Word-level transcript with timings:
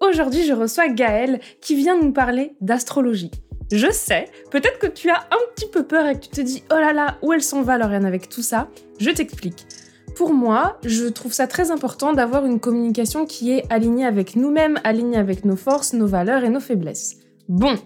Aujourd'hui, 0.00 0.44
je 0.44 0.52
reçois 0.52 0.88
Gaëlle 0.88 1.40
qui 1.60 1.74
vient 1.74 1.98
nous 2.00 2.12
parler 2.12 2.54
d'astrologie. 2.60 3.30
Je 3.72 3.90
sais, 3.90 4.26
peut-être 4.50 4.78
que 4.78 4.86
tu 4.86 5.10
as 5.10 5.20
un 5.30 5.54
petit 5.54 5.68
peu 5.68 5.84
peur 5.84 6.06
et 6.06 6.14
que 6.14 6.20
tu 6.20 6.28
te 6.28 6.40
dis 6.40 6.62
oh 6.70 6.76
là 6.76 6.92
là, 6.92 7.18
où 7.22 7.32
elle 7.32 7.42
s'en 7.42 7.62
va 7.62 7.78
Lauriane 7.78 8.04
avec 8.04 8.28
tout 8.28 8.42
ça? 8.42 8.68
Je 9.00 9.10
t'explique. 9.10 9.66
Pour 10.14 10.32
moi, 10.32 10.78
je 10.84 11.06
trouve 11.06 11.32
ça 11.32 11.46
très 11.46 11.70
important 11.70 12.12
d'avoir 12.12 12.46
une 12.46 12.60
communication 12.60 13.26
qui 13.26 13.52
est 13.52 13.64
alignée 13.70 14.06
avec 14.06 14.36
nous-mêmes, 14.36 14.78
alignée 14.84 15.18
avec 15.18 15.44
nos 15.44 15.56
forces, 15.56 15.94
nos 15.94 16.06
valeurs 16.06 16.44
et 16.44 16.48
nos 16.48 16.60
faiblesses. 16.60 17.16
Bon, 17.48 17.76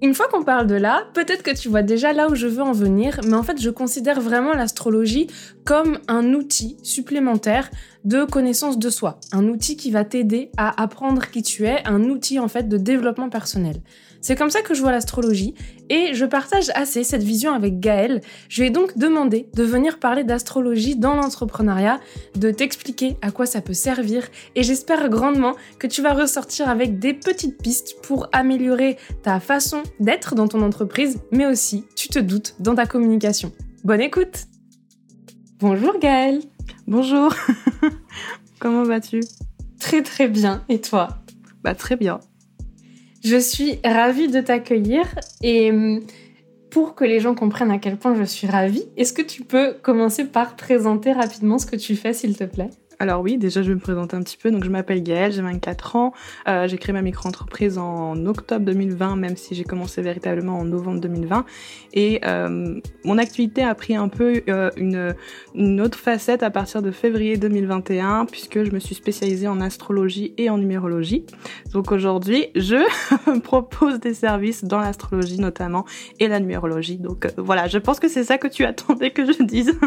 une 0.00 0.14
fois 0.14 0.28
qu'on 0.28 0.44
parle 0.44 0.66
de 0.66 0.76
là, 0.76 1.08
peut-être 1.12 1.42
que 1.42 1.56
tu 1.56 1.68
vois 1.68 1.82
déjà 1.82 2.12
là 2.12 2.28
où 2.28 2.34
je 2.34 2.46
veux 2.46 2.62
en 2.62 2.72
venir, 2.72 3.20
mais 3.26 3.34
en 3.34 3.42
fait 3.42 3.60
je 3.60 3.70
considère 3.70 4.20
vraiment 4.20 4.52
l'astrologie 4.52 5.26
comme 5.64 5.98
un 6.06 6.34
outil 6.34 6.76
supplémentaire 6.82 7.70
de 8.04 8.24
connaissance 8.24 8.78
de 8.78 8.90
soi, 8.90 9.18
un 9.32 9.48
outil 9.48 9.76
qui 9.76 9.90
va 9.90 10.04
t'aider 10.04 10.50
à 10.56 10.80
apprendre 10.80 11.28
qui 11.30 11.42
tu 11.42 11.66
es, 11.66 11.82
un 11.84 12.04
outil 12.04 12.38
en 12.38 12.48
fait 12.48 12.68
de 12.68 12.76
développement 12.76 13.28
personnel. 13.28 13.76
C'est 14.20 14.36
comme 14.36 14.50
ça 14.50 14.62
que 14.62 14.74
je 14.74 14.80
vois 14.80 14.92
l'astrologie 14.92 15.54
et 15.90 16.14
je 16.14 16.24
partage 16.24 16.70
assez 16.74 17.04
cette 17.04 17.22
vision 17.22 17.52
avec 17.52 17.80
Gaëlle. 17.80 18.20
Je 18.48 18.60
lui 18.60 18.68
ai 18.68 18.70
donc 18.70 18.96
demandé 18.98 19.48
de 19.54 19.62
venir 19.62 19.98
parler 19.98 20.24
d'astrologie 20.24 20.96
dans 20.96 21.14
l'entrepreneuriat, 21.14 22.00
de 22.36 22.50
t'expliquer 22.50 23.16
à 23.22 23.30
quoi 23.30 23.46
ça 23.46 23.60
peut 23.60 23.74
servir. 23.74 24.26
Et 24.54 24.62
j'espère 24.62 25.08
grandement 25.08 25.54
que 25.78 25.86
tu 25.86 26.02
vas 26.02 26.14
ressortir 26.14 26.68
avec 26.68 26.98
des 26.98 27.14
petites 27.14 27.60
pistes 27.60 27.96
pour 28.02 28.28
améliorer 28.32 28.96
ta 29.22 29.40
façon 29.40 29.82
d'être 30.00 30.34
dans 30.34 30.48
ton 30.48 30.62
entreprise, 30.62 31.20
mais 31.30 31.46
aussi, 31.46 31.84
tu 31.96 32.08
te 32.08 32.18
doutes, 32.18 32.54
dans 32.60 32.74
ta 32.74 32.86
communication. 32.86 33.52
Bonne 33.84 34.00
écoute! 34.00 34.46
Bonjour 35.60 35.98
Gaëlle! 35.98 36.42
Bonjour! 36.86 37.34
Comment 38.58 38.84
vas-tu? 38.84 39.20
Très 39.78 40.02
très 40.02 40.28
bien, 40.28 40.64
et 40.68 40.80
toi? 40.80 41.08
Bah 41.62 41.74
très 41.74 41.96
bien. 41.96 42.20
Je 43.24 43.36
suis 43.36 43.78
ravie 43.84 44.28
de 44.28 44.40
t'accueillir 44.40 45.04
et 45.42 45.70
hum, 45.70 46.00
pour 46.70 46.94
que 46.94 47.04
les 47.04 47.20
gens 47.20 47.34
comprennent 47.34 47.70
à 47.70 47.78
quel 47.78 47.96
point 47.96 48.14
je 48.14 48.24
suis 48.24 48.46
ravie, 48.46 48.84
est-ce 48.96 49.12
que 49.12 49.22
tu 49.22 49.42
peux 49.42 49.74
commencer 49.82 50.24
par 50.24 50.56
présenter 50.56 51.12
rapidement 51.12 51.58
ce 51.58 51.66
que 51.66 51.76
tu 51.76 51.96
fais, 51.96 52.12
s'il 52.12 52.36
te 52.36 52.44
plaît? 52.44 52.70
Alors 53.00 53.22
oui, 53.22 53.38
déjà 53.38 53.62
je 53.62 53.68
vais 53.68 53.74
me 53.74 53.80
présenter 53.80 54.16
un 54.16 54.22
petit 54.22 54.36
peu. 54.36 54.50
Donc 54.50 54.64
je 54.64 54.70
m'appelle 54.70 55.02
Gaëlle, 55.02 55.32
j'ai 55.32 55.42
24 55.42 55.96
ans. 55.96 56.12
Euh, 56.48 56.66
j'ai 56.66 56.78
créé 56.78 56.92
ma 56.92 57.02
micro-entreprise 57.02 57.78
en 57.78 58.26
octobre 58.26 58.64
2020, 58.64 59.16
même 59.16 59.36
si 59.36 59.54
j'ai 59.54 59.64
commencé 59.64 60.02
véritablement 60.02 60.58
en 60.58 60.64
novembre 60.64 61.00
2020. 61.00 61.44
Et 61.94 62.20
euh, 62.24 62.80
mon 63.04 63.18
activité 63.18 63.62
a 63.62 63.74
pris 63.74 63.94
un 63.94 64.08
peu 64.08 64.42
euh, 64.48 64.70
une, 65.54 65.80
autre 65.80 65.98
facette 65.98 66.42
à 66.42 66.50
partir 66.50 66.82
de 66.82 66.90
février 66.90 67.36
2021, 67.36 68.26
puisque 68.26 68.64
je 68.64 68.72
me 68.72 68.80
suis 68.80 68.94
spécialisée 68.94 69.46
en 69.46 69.60
astrologie 69.60 70.34
et 70.36 70.50
en 70.50 70.58
numérologie. 70.58 71.24
Donc 71.72 71.92
aujourd'hui, 71.92 72.48
je 72.56 72.78
propose 73.40 74.00
des 74.00 74.14
services 74.14 74.64
dans 74.64 74.80
l'astrologie 74.80 75.40
notamment 75.40 75.84
et 76.18 76.26
la 76.26 76.40
numérologie. 76.40 76.96
Donc 76.96 77.28
voilà, 77.36 77.68
je 77.68 77.78
pense 77.78 78.00
que 78.00 78.08
c'est 78.08 78.24
ça 78.24 78.38
que 78.38 78.48
tu 78.48 78.64
attendais 78.64 79.12
que 79.12 79.24
je 79.24 79.42
dise. 79.44 79.78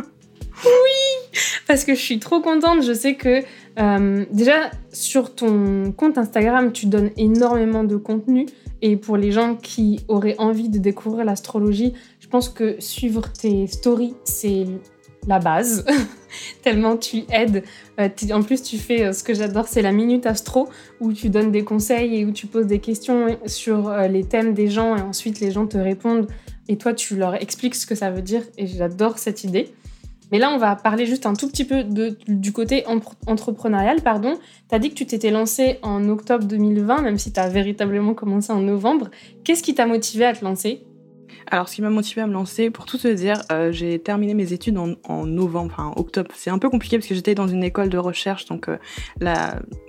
Oui 0.64 1.11
Parce 1.68 1.84
que 1.84 1.96
je 1.96 2.00
suis 2.00 2.19
trop 2.19 2.42
contente. 2.42 2.84
Je 2.84 2.94
sais 2.94 3.16
que 3.16 3.42
euh, 3.80 4.25
déjà 4.31 4.72
sur 4.92 5.34
ton 5.34 5.92
compte 5.92 6.18
Instagram, 6.18 6.72
tu 6.72 6.86
donnes 6.86 7.12
énormément 7.18 7.84
de 7.84 7.96
contenu. 7.96 8.46
Et 8.81 8.97
pour 8.97 9.18
les 9.18 9.31
gens 9.31 9.56
qui 9.56 10.00
auraient 10.08 10.36
envie 10.40 10.70
de 10.70 10.80
découvrir 10.80 11.25
l'astrologie, 11.25 11.94
je 12.20 12.28
pense 12.28 12.50
que 12.50 12.75
suivre 12.80 13.31
tes 13.31 13.68
stories, 13.68 14.16
c'est 14.24 14.66
la 15.28 15.38
base. 15.38 15.86
Tellement 16.64 16.97
tu 16.97 17.24
aides. 17.31 17.64
Euh, 18.00 18.09
en 18.31 18.41
plus, 18.41 18.64
tu 18.64 18.78
fais 18.78 19.03
euh, 19.03 19.14
ce 19.14 19.24
que 19.24 19.36
j'adore, 19.36 19.68
c'est 19.68 19.84
la 19.84 19.91
minute 19.91 20.25
astro, 20.25 20.68
où 21.00 21.14
tu 21.14 21.30
donnes 21.30 21.52
des 21.52 21.64
conseils 21.64 22.16
et 22.16 22.25
où 22.25 22.31
tu 22.31 22.47
poses 22.47 22.66
des 22.66 22.80
questions 22.80 23.38
sur 23.46 23.91
les 24.09 24.24
thèmes 24.24 24.53
des 24.53 24.68
gens 24.68 24.96
et 24.96 25.02
ensuite 25.02 25.40
les 25.40 25.52
gens 25.52 25.68
te 25.68 25.78
répondent 25.78 26.28
et 26.68 26.78
toi 26.78 26.94
tu 26.94 27.18
leur 27.18 27.36
expliques 27.36 27.75
ce 27.75 27.86
que 27.86 27.96
ça 27.96 28.09
veut 28.09 28.22
dire. 28.22 28.44
Et 28.58 28.66
j'adore 28.66 29.20
cette 29.20 29.44
idée. 29.44 29.70
Mais 30.31 30.40
là, 30.40 30.52
on 30.52 30.58
va 30.58 30.75
parler 30.75 31.06
juste 31.06 31.25
un 31.25 31.34
tout 31.34 31.47
petit 31.47 31.66
peu 31.66 31.84
du 32.28 32.53
côté 32.53 32.86
entrepreneurial. 33.28 34.02
Pardon. 34.02 34.38
Tu 34.69 34.75
as 34.75 34.80
dit 34.80 34.90
que 34.90 34.96
tu 34.96 35.06
t'étais 35.06 35.31
lancé 35.31 35.80
en 35.81 36.08
octobre 36.09 36.46
2020, 36.46 37.02
même 37.02 37.18
si 37.18 37.34
tu 37.34 37.40
as 37.40 37.50
véritablement 37.50 38.14
commencé 38.14 38.52
en 38.52 38.62
novembre. 38.62 39.09
Qu'est-ce 39.44 39.64
qui 39.64 39.75
t'a 39.75 39.86
motivé 39.86 40.25
à 40.25 40.34
te 40.34 40.44
lancer? 40.44 40.84
Alors, 41.47 41.68
ce 41.68 41.75
qui 41.75 41.81
m'a 41.81 41.90
motivé 41.90 42.22
à 42.22 42.28
me 42.28 42.34
lancer, 42.34 42.69
pour 42.69 42.86
tout 42.86 42.97
te 42.97 43.08
dire, 43.08 43.42
euh, 43.52 43.72
j'ai 43.72 44.00
terminé 44.00 44.34
mes 44.34 44.53
études 44.53 44.78
en, 44.78 45.25
novembre, 45.25 45.74
enfin 45.78 45.94
octobre. 45.96 46.31
C'est 46.34 46.50
un 46.50 46.58
peu 46.58 46.69
compliqué 46.69 46.97
parce 46.97 47.08
que 47.08 47.16
j'étais 47.16 47.36
dans 47.36 47.47
une 47.47 47.64
école 47.64 47.90
de 47.90 47.97
recherche, 47.97 48.46
donc 48.46 48.69
euh, 48.69 48.78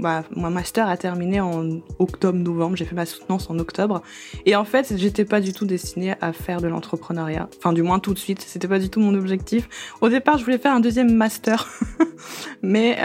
master 0.01 0.89
a 0.89 0.97
terminé 0.97 1.41
en 1.41 1.81
octobre-novembre. 1.99 2.77
J'ai 2.77 2.85
fait 2.85 2.95
ma 2.95 3.07
soutenance 3.07 3.49
en 3.49 3.59
octobre. 3.59 4.03
Et 4.45 4.57
en 4.57 4.65
fait, 4.65 4.95
j'étais 4.97 5.25
pas 5.25 5.41
du 5.41 5.53
tout 5.53 5.65
destinée 5.65 6.15
à 6.21 6.33
faire 6.33 6.61
de 6.61 6.69
l'entrepreneuriat. 6.69 7.49
Enfin, 7.59 7.73
du 7.73 7.83
moins 7.83 7.99
tout 7.99 8.15
de 8.15 8.19
suite. 8.19 8.41
C'était 8.41 8.69
pas 8.69 8.79
du 8.79 8.89
tout 8.89 9.01
mon 9.01 9.15
objectif. 9.15 9.69
Au 10.01 10.09
départ, 10.09 10.39
je 10.39 10.45
voulais 10.45 10.59
faire 10.59 10.75
un 10.75 10.81
deuxième 10.81 11.15
master, 11.15 11.69
mais 12.63 12.99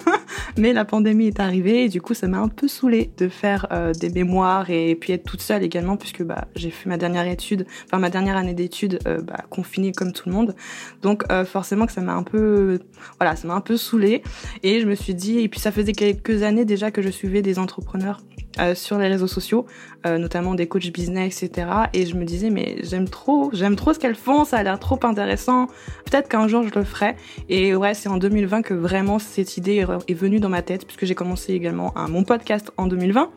mais 0.56 0.72
la 0.72 0.84
pandémie 0.84 1.26
est 1.26 1.40
arrivée 1.40 1.84
et 1.84 1.88
du 1.88 2.00
coup, 2.00 2.14
ça 2.14 2.26
m'a 2.28 2.38
un 2.38 2.48
peu 2.48 2.68
saoulée 2.68 3.10
de 3.18 3.28
faire 3.28 3.66
euh, 3.72 3.92
des 3.92 4.10
mémoires 4.10 4.70
et 4.70 4.94
puis 4.94 5.12
être 5.12 5.24
toute 5.24 5.40
seule 5.40 5.62
également 5.62 5.96
puisque 5.96 6.22
bah 6.22 6.48
j'ai 6.54 6.70
fait 6.70 6.88
ma 6.88 6.96
dernière 6.96 7.26
étude 7.26 7.66
enfin 7.86 7.98
ma 7.98 8.10
dernière 8.10 8.36
année 8.36 8.54
d'études 8.54 9.00
euh, 9.06 9.20
bah, 9.20 9.44
confinée 9.50 9.92
comme 9.92 10.12
tout 10.12 10.28
le 10.28 10.34
monde. 10.34 10.54
Donc 11.02 11.24
euh, 11.30 11.44
forcément 11.44 11.86
que 11.86 11.92
ça 11.92 12.00
m'a 12.00 12.14
un 12.14 12.22
peu, 12.22 12.80
voilà, 13.18 13.36
ça 13.36 13.46
m'a 13.48 13.54
un 13.54 13.60
peu 13.60 13.76
saoulée. 13.76 14.22
Et 14.62 14.80
je 14.80 14.86
me 14.86 14.94
suis 14.94 15.14
dit, 15.14 15.40
et 15.40 15.48
puis 15.48 15.60
ça 15.60 15.72
faisait 15.72 15.92
quelques 15.92 16.42
années 16.42 16.64
déjà 16.64 16.90
que 16.90 17.02
je 17.02 17.10
suivais 17.10 17.42
des 17.42 17.58
entrepreneurs 17.58 18.20
euh, 18.60 18.74
sur 18.74 18.98
les 18.98 19.08
réseaux 19.08 19.26
sociaux, 19.26 19.66
euh, 20.06 20.18
notamment 20.18 20.54
des 20.54 20.68
coachs 20.68 20.92
business, 20.92 21.42
etc. 21.42 21.68
Et 21.92 22.06
je 22.06 22.14
me 22.14 22.24
disais, 22.24 22.50
mais 22.50 22.76
j'aime 22.82 23.08
trop, 23.08 23.50
j'aime 23.52 23.76
trop 23.76 23.92
ce 23.92 23.98
qu'elles 23.98 24.14
font, 24.14 24.44
ça 24.44 24.58
a 24.58 24.62
l'air 24.62 24.78
trop 24.78 24.98
intéressant. 25.02 25.66
Peut-être 26.04 26.28
qu'un 26.28 26.48
jour 26.48 26.62
je 26.66 26.74
le 26.74 26.84
ferai. 26.84 27.16
Et 27.48 27.74
ouais, 27.74 27.94
c'est 27.94 28.08
en 28.08 28.16
2020 28.16 28.62
que 28.62 28.74
vraiment 28.74 29.18
cette 29.18 29.56
idée 29.56 29.84
est 30.08 30.14
venue 30.14 30.40
dans 30.40 30.48
ma 30.48 30.62
tête, 30.62 30.86
puisque 30.86 31.04
j'ai 31.04 31.14
commencé 31.14 31.52
également 31.52 31.96
un, 31.96 32.08
mon 32.08 32.24
podcast 32.24 32.70
en 32.76 32.86
2020. 32.86 33.30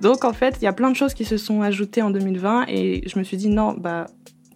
Donc 0.00 0.24
en 0.24 0.32
fait, 0.32 0.56
il 0.60 0.64
y 0.64 0.68
a 0.68 0.72
plein 0.72 0.90
de 0.90 0.96
choses 0.96 1.14
qui 1.14 1.24
se 1.24 1.36
sont 1.36 1.62
ajoutées 1.62 2.02
en 2.02 2.10
2020 2.10 2.66
et 2.68 3.02
je 3.06 3.18
me 3.18 3.24
suis 3.24 3.36
dit, 3.36 3.48
non, 3.48 3.74
bah 3.78 4.06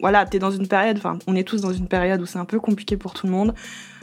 voilà, 0.00 0.26
t'es 0.26 0.38
dans 0.38 0.50
une 0.50 0.68
période, 0.68 0.98
enfin, 0.98 1.18
on 1.26 1.36
est 1.36 1.44
tous 1.44 1.60
dans 1.60 1.72
une 1.72 1.86
période 1.86 2.20
où 2.20 2.26
c'est 2.26 2.38
un 2.38 2.44
peu 2.44 2.60
compliqué 2.60 2.96
pour 2.96 3.14
tout 3.14 3.26
le 3.26 3.32
monde. 3.32 3.54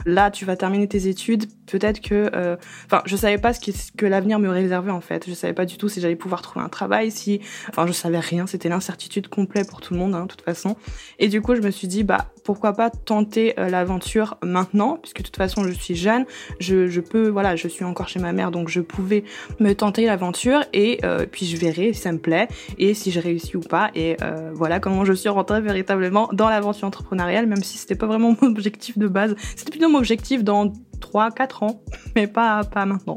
Là, 0.06 0.30
tu 0.30 0.44
vas 0.44 0.56
terminer 0.56 0.88
tes 0.88 1.08
études. 1.08 1.46
Peut-être 1.66 2.00
que, 2.00 2.30
euh, 2.34 2.56
enfin, 2.86 3.02
je 3.06 3.16
savais 3.16 3.38
pas 3.38 3.52
ce, 3.52 3.60
que 3.96 4.06
l'avenir 4.06 4.38
me 4.38 4.48
réservait 4.48 4.90
en 4.90 5.00
fait. 5.00 5.28
Je 5.28 5.34
savais 5.34 5.52
pas 5.52 5.64
du 5.64 5.76
tout 5.78 5.88
si 5.88 6.00
j'allais 6.00 6.16
pouvoir 6.16 6.42
trouver 6.42 6.64
un 6.64 6.68
travail, 6.68 7.10
si, 7.10 7.40
enfin, 7.68 7.86
je 7.86 7.92
savais 7.92 8.18
rien. 8.18 8.46
C'était 8.46 8.68
l'incertitude 8.68 9.28
complète 9.28 9.68
pour 9.68 9.80
tout 9.80 9.94
le 9.94 10.00
monde, 10.00 10.14
hein, 10.14 10.22
de 10.22 10.28
toute 10.28 10.42
façon. 10.42 10.76
Et 11.18 11.28
du 11.28 11.40
coup, 11.40 11.54
je 11.54 11.60
me 11.60 11.70
suis 11.70 11.88
dit, 11.88 12.04
bah, 12.04 12.31
pourquoi 12.44 12.72
pas 12.72 12.90
tenter 12.90 13.58
euh, 13.58 13.68
l'aventure 13.68 14.36
maintenant, 14.42 14.98
puisque 15.00 15.18
de 15.18 15.22
toute 15.24 15.36
façon, 15.36 15.64
je 15.64 15.72
suis 15.72 15.94
jeune. 15.94 16.24
Je, 16.58 16.88
je, 16.88 17.00
peux, 17.00 17.28
voilà, 17.28 17.56
je 17.56 17.68
suis 17.68 17.84
encore 17.84 18.08
chez 18.08 18.20
ma 18.20 18.32
mère, 18.32 18.50
donc 18.50 18.68
je 18.68 18.80
pouvais 18.80 19.24
me 19.60 19.72
tenter 19.74 20.06
l'aventure 20.06 20.64
et 20.72 20.98
euh, 21.04 21.26
puis 21.30 21.46
je 21.46 21.56
verrai 21.56 21.92
si 21.92 22.00
ça 22.00 22.12
me 22.12 22.18
plaît 22.18 22.48
et 22.78 22.94
si 22.94 23.10
j'ai 23.10 23.20
réussi 23.20 23.56
ou 23.56 23.60
pas. 23.60 23.90
Et 23.94 24.16
voilà 24.54 24.80
comment 24.80 25.04
je 25.04 25.12
suis 25.12 25.28
rentrée 25.28 25.60
véritablement 25.60 26.28
dans 26.32 26.48
l'aventure 26.48 26.88
entrepreneuriale, 26.88 27.46
même 27.46 27.62
si 27.62 27.78
c'était 27.78 27.94
pas 27.94 28.06
vraiment 28.06 28.36
mon 28.40 28.48
objectif 28.48 28.98
de 28.98 29.08
base. 29.08 29.34
C'était 29.56 29.70
plutôt 29.70 29.92
objectif 29.96 30.44
dans 30.44 30.72
3-4 31.00 31.64
ans, 31.64 31.82
mais 32.16 32.26
pas, 32.26 32.64
pas 32.64 32.86
maintenant. 32.86 33.16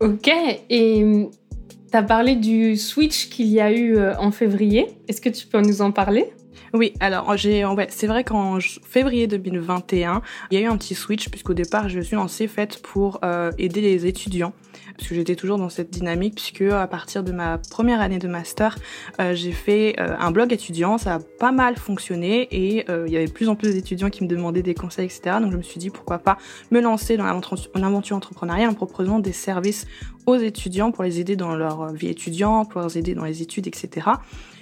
Ok, 0.00 0.30
et 0.70 1.04
hum, 1.04 1.30
tu 1.90 1.96
as 1.96 2.02
parlé 2.02 2.36
du 2.36 2.76
switch 2.76 3.28
qu'il 3.28 3.48
y 3.48 3.60
a 3.60 3.72
eu 3.72 3.96
euh, 3.96 4.16
en 4.18 4.30
février. 4.30 4.86
Est-ce 5.08 5.20
que 5.20 5.28
tu 5.28 5.46
peux 5.46 5.60
nous 5.60 5.82
en 5.82 5.92
parler? 5.92 6.32
Oui, 6.72 6.92
alors 7.00 7.36
j'ai, 7.36 7.64
ouais, 7.64 7.88
c'est 7.90 8.06
vrai 8.06 8.22
qu'en 8.22 8.58
février 8.60 9.26
2021, 9.26 10.22
il 10.50 10.58
y 10.58 10.62
a 10.62 10.64
eu 10.64 10.70
un 10.70 10.76
petit 10.76 10.94
switch 10.94 11.28
puisqu'au 11.28 11.54
départ 11.54 11.88
je 11.88 11.98
suis 12.00 12.14
lancée 12.14 12.46
faite 12.46 12.80
pour 12.80 13.18
euh, 13.24 13.50
aider 13.58 13.80
les 13.80 14.06
étudiants 14.06 14.52
parce 14.96 15.08
que 15.08 15.16
j'étais 15.16 15.34
toujours 15.34 15.58
dans 15.58 15.68
cette 15.68 15.90
dynamique 15.90 16.36
puisque 16.36 16.72
à 16.72 16.86
partir 16.86 17.24
de 17.24 17.32
ma 17.32 17.58
première 17.58 18.00
année 18.00 18.20
de 18.20 18.28
master, 18.28 18.78
euh, 19.20 19.34
j'ai 19.34 19.50
fait 19.50 19.96
euh, 19.98 20.14
un 20.20 20.30
blog 20.30 20.52
étudiant, 20.52 20.96
ça 20.96 21.14
a 21.14 21.18
pas 21.18 21.50
mal 21.50 21.76
fonctionné 21.76 22.42
et 22.52 22.84
il 22.88 23.12
y 23.12 23.16
avait 23.16 23.26
de 23.26 23.32
plus 23.32 23.48
en 23.48 23.56
plus 23.56 23.72
d'étudiants 23.72 24.10
qui 24.10 24.22
me 24.22 24.28
demandaient 24.28 24.62
des 24.62 24.74
conseils, 24.74 25.06
etc. 25.06 25.38
Donc 25.40 25.50
je 25.50 25.56
me 25.56 25.62
suis 25.62 25.80
dit 25.80 25.90
pourquoi 25.90 26.18
pas 26.18 26.38
me 26.70 26.80
lancer 26.80 27.16
dans 27.16 27.24
l'aventure 27.74 28.16
entrepreneuriale 28.16 28.70
en 28.70 28.74
proposant 28.74 29.18
des 29.18 29.32
services 29.32 29.86
aux 30.26 30.36
étudiants 30.36 30.92
pour 30.92 31.02
les 31.02 31.18
aider 31.18 31.34
dans 31.34 31.56
leur 31.56 31.92
vie 31.92 32.08
étudiante, 32.08 32.70
pour 32.70 32.82
les 32.82 32.98
aider 32.98 33.14
dans 33.14 33.24
les 33.24 33.42
études, 33.42 33.66
etc. 33.66 34.06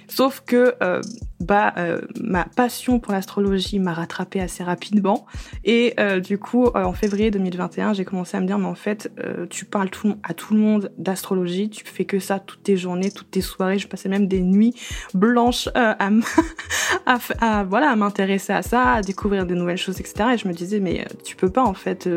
Sauf 0.09 0.41
que 0.45 0.73
euh, 0.81 1.01
bah 1.39 1.73
euh, 1.77 2.01
ma 2.19 2.43
passion 2.43 2.99
pour 2.99 3.13
l'astrologie 3.13 3.79
m'a 3.79 3.93
rattrapé 3.93 4.41
assez 4.41 4.63
rapidement. 4.63 5.25
Et 5.63 5.93
euh, 5.99 6.19
du 6.19 6.37
coup 6.37 6.65
en 6.73 6.93
février 6.93 7.31
2021 7.31 7.93
j'ai 7.93 8.05
commencé 8.05 8.35
à 8.35 8.41
me 8.41 8.47
dire 8.47 8.57
mais 8.57 8.65
en 8.65 8.75
fait 8.75 9.11
tu 9.49 9.65
parles 9.65 9.89
tout, 9.89 10.15
à 10.23 10.33
tout 10.33 10.53
le 10.55 10.59
monde 10.59 10.91
d'astrologie. 10.97 11.69
Tu 11.69 11.85
fais 11.85 12.05
que 12.05 12.19
ça 12.19 12.39
toutes 12.39 12.63
tes 12.63 12.75
journées 12.75 13.11
toutes 13.11 13.31
tes 13.31 13.41
soirées. 13.41 13.77
Je 13.77 13.87
passais 13.87 14.09
même 14.09 14.27
des 14.27 14.41
nuits 14.41 14.73
blanches 15.13 15.69
à, 15.75 17.63
voilà 17.63 17.91
à 17.91 17.95
m'intéresser 17.95 18.53
à 18.53 18.63
ça 18.63 18.93
à 18.93 19.01
découvrir 19.01 19.45
des 19.45 19.55
nouvelles 19.55 19.77
choses 19.77 19.99
etc 19.99 20.31
et 20.33 20.37
je 20.37 20.47
me 20.47 20.53
disais 20.53 20.79
mais 20.79 21.05
tu 21.23 21.35
peux 21.35 21.49
pas 21.49 21.63
en 21.63 21.73
fait 21.73 22.09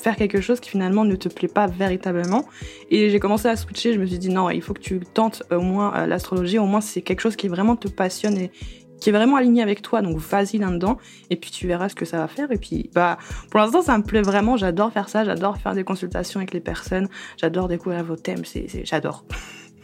faire 0.00 0.16
quelque 0.16 0.40
chose 0.40 0.60
qui 0.60 0.70
finalement 0.70 1.04
ne 1.04 1.16
te 1.16 1.28
plaît 1.28 1.48
pas 1.48 1.66
véritablement. 1.66 2.44
Et 2.90 3.10
j'ai 3.10 3.20
commencé 3.20 3.48
à 3.48 3.56
switcher, 3.56 3.92
je 3.92 4.00
me 4.00 4.06
suis 4.06 4.18
dit 4.18 4.30
non, 4.30 4.50
il 4.50 4.62
faut 4.62 4.74
que 4.74 4.80
tu 4.80 5.00
tentes 5.00 5.42
au 5.50 5.60
moins 5.60 5.94
euh, 5.94 6.06
l'astrologie, 6.06 6.58
au 6.58 6.66
moins 6.66 6.80
c'est 6.80 7.02
quelque 7.02 7.20
chose 7.20 7.36
qui 7.36 7.48
vraiment 7.48 7.76
te 7.76 7.88
passionne 7.88 8.36
et 8.38 8.50
qui 9.00 9.08
est 9.08 9.12
vraiment 9.12 9.36
aligné 9.36 9.62
avec 9.62 9.82
toi, 9.82 10.02
donc 10.02 10.18
vas-y 10.18 10.58
là-dedans, 10.58 10.98
et 11.30 11.36
puis 11.36 11.50
tu 11.50 11.66
verras 11.66 11.88
ce 11.88 11.94
que 11.94 12.04
ça 12.04 12.18
va 12.18 12.28
faire. 12.28 12.52
Et 12.52 12.58
puis, 12.58 12.90
bah, 12.94 13.18
pour 13.50 13.58
l'instant, 13.58 13.82
ça 13.82 13.96
me 13.96 14.02
plaît 14.02 14.22
vraiment, 14.22 14.56
j'adore 14.56 14.92
faire 14.92 15.08
ça, 15.08 15.24
j'adore 15.24 15.56
faire 15.56 15.74
des 15.74 15.84
consultations 15.84 16.38
avec 16.38 16.52
les 16.52 16.60
personnes, 16.60 17.08
j'adore 17.38 17.66
découvrir 17.66 18.04
vos 18.04 18.16
thèmes, 18.16 18.44
c'est, 18.44 18.84
j'adore. 18.84 19.24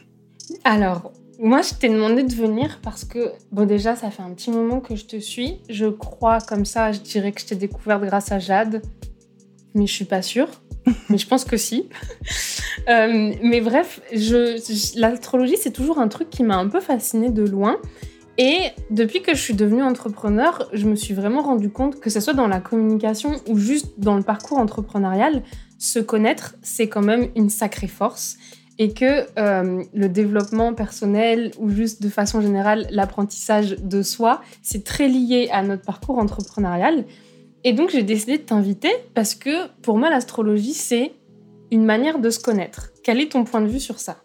Alors, 0.64 1.12
moi, 1.38 1.60
je 1.62 1.74
t'ai 1.74 1.88
demandé 1.88 2.22
de 2.22 2.34
venir 2.34 2.78
parce 2.82 3.04
que, 3.04 3.32
bon, 3.52 3.66
déjà, 3.66 3.96
ça 3.96 4.10
fait 4.10 4.22
un 4.22 4.30
petit 4.30 4.50
moment 4.50 4.80
que 4.80 4.96
je 4.96 5.04
te 5.04 5.16
suis. 5.18 5.60
Je 5.68 5.86
crois, 5.86 6.38
comme 6.40 6.64
ça, 6.64 6.92
je 6.92 7.00
dirais 7.00 7.32
que 7.32 7.40
je 7.40 7.46
t'ai 7.46 7.56
découverte 7.56 8.02
grâce 8.02 8.32
à 8.32 8.38
Jade 8.38 8.82
mais 9.76 9.86
je 9.86 9.92
suis 9.92 10.04
pas 10.04 10.22
sûre. 10.22 10.48
mais 11.08 11.18
je 11.18 11.26
pense 11.26 11.44
que 11.44 11.56
si. 11.56 11.88
Euh, 12.88 13.32
mais 13.42 13.60
bref, 13.60 14.00
l'astrologie, 14.96 15.56
c'est 15.58 15.72
toujours 15.72 15.98
un 15.98 16.08
truc 16.08 16.30
qui 16.30 16.44
m'a 16.44 16.56
un 16.56 16.68
peu 16.68 16.80
fascinée 16.80 17.30
de 17.30 17.42
loin. 17.42 17.78
Et 18.38 18.58
depuis 18.90 19.22
que 19.22 19.34
je 19.34 19.40
suis 19.40 19.54
devenue 19.54 19.82
entrepreneur, 19.82 20.68
je 20.72 20.86
me 20.86 20.94
suis 20.94 21.14
vraiment 21.14 21.42
rendu 21.42 21.70
compte 21.70 22.00
que 22.00 22.10
ce 22.10 22.20
soit 22.20 22.34
dans 22.34 22.48
la 22.48 22.60
communication 22.60 23.32
ou 23.48 23.56
juste 23.56 23.94
dans 23.98 24.14
le 24.14 24.22
parcours 24.22 24.58
entrepreneurial, 24.58 25.42
se 25.78 25.98
connaître, 25.98 26.54
c'est 26.62 26.88
quand 26.88 27.02
même 27.02 27.28
une 27.34 27.48
sacrée 27.48 27.88
force. 27.88 28.36
Et 28.78 28.92
que 28.92 29.26
euh, 29.38 29.82
le 29.94 30.08
développement 30.10 30.74
personnel 30.74 31.50
ou 31.58 31.70
juste 31.70 32.02
de 32.02 32.10
façon 32.10 32.42
générale 32.42 32.86
l'apprentissage 32.90 33.70
de 33.70 34.02
soi, 34.02 34.42
c'est 34.60 34.84
très 34.84 35.08
lié 35.08 35.48
à 35.50 35.62
notre 35.62 35.82
parcours 35.82 36.18
entrepreneurial. 36.18 37.06
Et 37.66 37.72
donc 37.72 37.90
j'ai 37.90 38.04
décidé 38.04 38.38
de 38.38 38.44
t'inviter 38.44 38.92
parce 39.12 39.34
que 39.34 39.66
pour 39.82 39.98
moi 39.98 40.08
l'astrologie 40.08 40.72
c'est 40.72 41.14
une 41.72 41.84
manière 41.84 42.20
de 42.20 42.30
se 42.30 42.38
connaître. 42.38 42.92
Quel 43.02 43.20
est 43.20 43.32
ton 43.32 43.42
point 43.42 43.60
de 43.60 43.66
vue 43.66 43.80
sur 43.80 43.98
ça? 43.98 44.18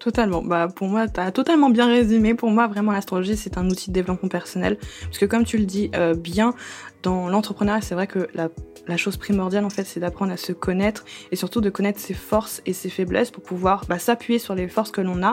Totalement. 0.00 0.42
Bah, 0.42 0.68
pour 0.74 0.88
moi, 0.88 1.06
tu 1.06 1.20
as 1.20 1.30
totalement 1.30 1.68
bien 1.68 1.86
résumé. 1.86 2.34
Pour 2.34 2.50
moi, 2.50 2.68
vraiment, 2.68 2.92
l'astrologie, 2.92 3.36
c'est 3.36 3.58
un 3.58 3.68
outil 3.68 3.90
de 3.90 3.94
développement 3.94 4.28
personnel. 4.28 4.78
Parce 5.02 5.18
que 5.18 5.24
comme 5.24 5.44
tu 5.44 5.58
le 5.58 5.64
dis 5.64 5.90
euh, 5.96 6.14
bien, 6.14 6.54
dans 7.02 7.28
l'entrepreneuriat, 7.28 7.80
c'est 7.80 7.94
vrai 7.94 8.06
que 8.06 8.28
la, 8.34 8.96
chose 8.96 9.16
primordiale, 9.16 9.64
en 9.64 9.70
fait, 9.70 9.84
c'est 9.84 10.00
d'apprendre 10.00 10.32
à 10.32 10.36
se 10.36 10.52
connaître 10.52 11.04
et 11.30 11.36
surtout 11.36 11.60
de 11.60 11.70
connaître 11.70 12.00
ses 12.00 12.14
forces 12.14 12.62
et 12.66 12.72
ses 12.72 12.88
faiblesses 12.88 13.30
pour 13.30 13.42
pouvoir 13.42 13.84
bah, 13.88 13.98
s'appuyer 13.98 14.38
sur 14.38 14.54
les 14.54 14.68
forces 14.68 14.90
que 14.90 15.00
l'on 15.00 15.22
a 15.22 15.32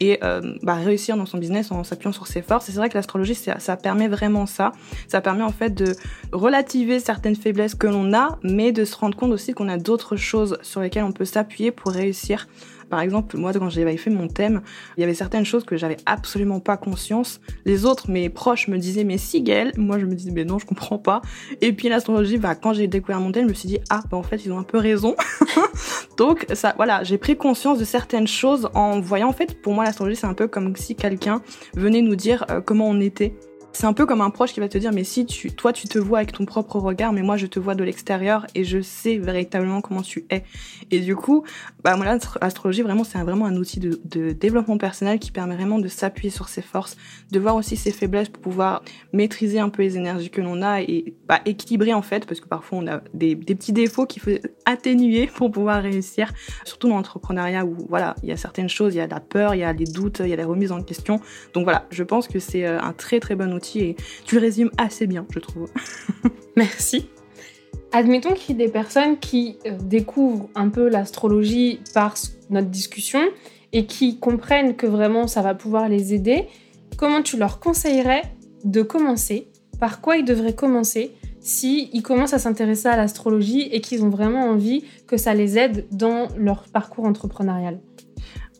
et 0.00 0.18
euh, 0.24 0.40
bah, 0.62 0.74
réussir 0.74 1.16
dans 1.16 1.26
son 1.26 1.38
business 1.38 1.70
en 1.70 1.84
s'appuyant 1.84 2.12
sur 2.12 2.26
ses 2.26 2.42
forces. 2.42 2.68
Et 2.68 2.72
c'est 2.72 2.78
vrai 2.78 2.88
que 2.88 2.94
l'astrologie, 2.94 3.34
ça, 3.34 3.58
ça 3.58 3.76
permet 3.76 4.08
vraiment 4.08 4.46
ça. 4.46 4.72
Ça 5.08 5.20
permet 5.20 5.42
en 5.42 5.52
fait 5.52 5.70
de 5.70 5.94
relativer 6.32 6.98
certaines 6.98 7.36
faiblesses 7.36 7.74
que 7.74 7.86
l'on 7.86 8.12
a, 8.14 8.38
mais 8.42 8.72
de 8.72 8.84
se 8.84 8.96
rendre 8.96 9.16
compte 9.16 9.32
aussi 9.32 9.52
qu'on 9.52 9.68
a 9.68 9.78
d'autres 9.78 10.16
choses 10.16 10.58
sur 10.62 10.80
lesquelles 10.80 11.04
on 11.04 11.12
peut 11.12 11.24
s'appuyer 11.24 11.70
pour 11.70 11.92
réussir 11.92 12.48
par 12.92 13.00
exemple, 13.00 13.38
moi, 13.38 13.54
quand 13.54 13.70
j'avais 13.70 13.96
fait 13.96 14.10
mon 14.10 14.28
thème, 14.28 14.60
il 14.98 15.00
y 15.00 15.04
avait 15.04 15.14
certaines 15.14 15.46
choses 15.46 15.64
que 15.64 15.78
j'avais 15.78 15.96
absolument 16.04 16.60
pas 16.60 16.76
conscience. 16.76 17.40
Les 17.64 17.86
autres, 17.86 18.10
mes 18.10 18.28
proches 18.28 18.68
me 18.68 18.76
disaient, 18.76 19.04
mais 19.04 19.16
si, 19.16 19.40
Gaëlle. 19.40 19.72
Moi, 19.78 19.98
je 19.98 20.04
me 20.04 20.14
disais, 20.14 20.30
mais 20.30 20.44
non, 20.44 20.58
je 20.58 20.66
comprends 20.66 20.98
pas. 20.98 21.22
Et 21.62 21.72
puis, 21.72 21.88
l'astrologie, 21.88 22.36
bah, 22.36 22.54
quand 22.54 22.74
j'ai 22.74 22.88
découvert 22.88 23.18
mon 23.18 23.32
thème, 23.32 23.44
je 23.44 23.48
me 23.48 23.54
suis 23.54 23.66
dit, 23.66 23.78
ah, 23.88 24.02
bah, 24.10 24.18
en 24.18 24.22
fait, 24.22 24.44
ils 24.44 24.52
ont 24.52 24.58
un 24.58 24.62
peu 24.62 24.76
raison. 24.76 25.16
Donc, 26.18 26.44
ça, 26.52 26.74
voilà, 26.76 27.02
j'ai 27.02 27.16
pris 27.16 27.34
conscience 27.34 27.78
de 27.78 27.84
certaines 27.86 28.28
choses 28.28 28.68
en 28.74 29.00
voyant, 29.00 29.30
en 29.30 29.32
fait, 29.32 29.58
pour 29.62 29.72
moi, 29.72 29.84
l'astrologie, 29.84 30.16
c'est 30.16 30.26
un 30.26 30.34
peu 30.34 30.46
comme 30.46 30.76
si 30.76 30.94
quelqu'un 30.94 31.40
venait 31.74 32.02
nous 32.02 32.14
dire 32.14 32.44
euh, 32.50 32.60
comment 32.60 32.90
on 32.90 33.00
était. 33.00 33.32
C'est 33.74 33.86
un 33.86 33.94
peu 33.94 34.04
comme 34.04 34.20
un 34.20 34.30
proche 34.30 34.52
qui 34.52 34.60
va 34.60 34.68
te 34.68 34.76
dire 34.76 34.92
mais 34.92 35.02
si 35.02 35.24
tu 35.24 35.50
toi 35.50 35.72
tu 35.72 35.88
te 35.88 35.98
vois 35.98 36.18
avec 36.18 36.32
ton 36.32 36.44
propre 36.44 36.78
regard 36.78 37.12
mais 37.12 37.22
moi 37.22 37.36
je 37.36 37.46
te 37.46 37.58
vois 37.58 37.74
de 37.74 37.82
l'extérieur 37.82 38.46
et 38.54 38.64
je 38.64 38.80
sais 38.82 39.16
véritablement 39.16 39.80
comment 39.80 40.02
tu 40.02 40.26
es. 40.30 40.44
Et 40.90 41.00
du 41.00 41.16
coup, 41.16 41.44
bah 41.82 41.96
moi 41.96 42.04
l'astrologie 42.40 42.82
vraiment 42.82 43.04
c'est 43.04 43.18
vraiment 43.18 43.46
un 43.46 43.56
outil 43.56 43.80
de, 43.80 44.32
développement 44.32 44.76
personnel 44.76 45.18
qui 45.18 45.30
permet 45.30 45.56
vraiment 45.56 45.78
de 45.78 45.88
s'appuyer 45.88 46.30
sur 46.30 46.48
ses 46.48 46.62
forces, 46.62 46.96
de 47.30 47.38
voir 47.38 47.56
aussi 47.56 47.76
ses 47.76 47.92
faiblesses 47.92 48.28
pour 48.28 48.42
pouvoir 48.42 48.82
maîtriser 49.12 49.58
un 49.58 49.70
peu 49.70 49.82
les 49.82 49.96
énergies 49.96 50.30
que 50.30 50.40
l'on 50.40 50.62
a 50.62 50.82
et 50.82 51.14
bah, 51.26 51.40
équilibrer 51.46 51.94
en 51.94 52.02
fait 52.02 52.26
parce 52.26 52.40
que 52.40 52.48
parfois 52.48 52.78
on 52.78 52.86
a 52.86 53.00
des, 53.14 53.36
petits 53.36 53.72
défauts 53.72 54.06
faut 54.20 54.30
atténuer 54.64 55.26
pour 55.26 55.50
pouvoir 55.50 55.82
réussir, 55.82 56.32
surtout 56.64 56.88
dans 56.88 56.96
l'entrepreneuriat 56.96 57.64
où 57.64 57.76
voilà, 57.88 58.14
il 58.22 58.28
y 58.28 58.32
a 58.32 58.36
certaines 58.36 58.68
choses, 58.68 58.94
il 58.94 58.98
y 58.98 59.00
a 59.00 59.06
la 59.06 59.20
peur, 59.20 59.54
il 59.54 59.58
y 59.58 59.64
a 59.64 59.72
les 59.72 59.84
doutes, 59.84 60.20
il 60.20 60.28
y 60.28 60.32
a 60.32 60.36
les 60.36 60.44
remises 60.44 60.72
en 60.72 60.82
question. 60.82 61.20
Donc 61.54 61.64
voilà, 61.64 61.86
je 61.90 62.02
pense 62.02 62.28
que 62.28 62.38
c'est 62.38 62.66
euh, 62.66 62.80
un 62.80 62.92
très 62.92 63.20
très 63.20 63.34
bon 63.34 63.52
outil 63.52 63.80
et 63.80 63.96
tu 64.24 64.36
le 64.36 64.40
résumes 64.40 64.70
assez 64.78 65.06
bien, 65.06 65.26
je 65.30 65.38
trouve. 65.38 65.70
Merci. 66.56 67.08
Admettons 67.92 68.32
qu'il 68.32 68.56
y 68.58 68.62
ait 68.62 68.66
des 68.66 68.72
personnes 68.72 69.18
qui 69.18 69.58
euh, 69.66 69.76
découvrent 69.82 70.48
un 70.54 70.70
peu 70.70 70.88
l'astrologie 70.88 71.80
par 71.92 72.14
notre 72.50 72.68
discussion 72.68 73.20
et 73.72 73.86
qui 73.86 74.18
comprennent 74.18 74.76
que 74.76 74.86
vraiment 74.86 75.26
ça 75.26 75.42
va 75.42 75.54
pouvoir 75.54 75.88
les 75.88 76.14
aider. 76.14 76.46
Comment 76.96 77.22
tu 77.22 77.36
leur 77.36 77.60
conseillerais 77.60 78.22
de 78.64 78.82
commencer? 78.82 79.48
Par 79.80 80.00
quoi 80.00 80.16
ils 80.16 80.24
devraient 80.24 80.54
commencer? 80.54 81.12
Si 81.42 81.90
ils 81.92 82.02
commencent 82.02 82.34
à 82.34 82.38
s'intéresser 82.38 82.88
à 82.88 82.96
l'astrologie 82.96 83.62
et 83.72 83.80
qu'ils 83.80 84.04
ont 84.04 84.08
vraiment 84.08 84.48
envie 84.48 84.84
que 85.06 85.16
ça 85.16 85.34
les 85.34 85.58
aide 85.58 85.86
dans 85.90 86.28
leur 86.36 86.64
parcours 86.68 87.04
entrepreneurial 87.04 87.80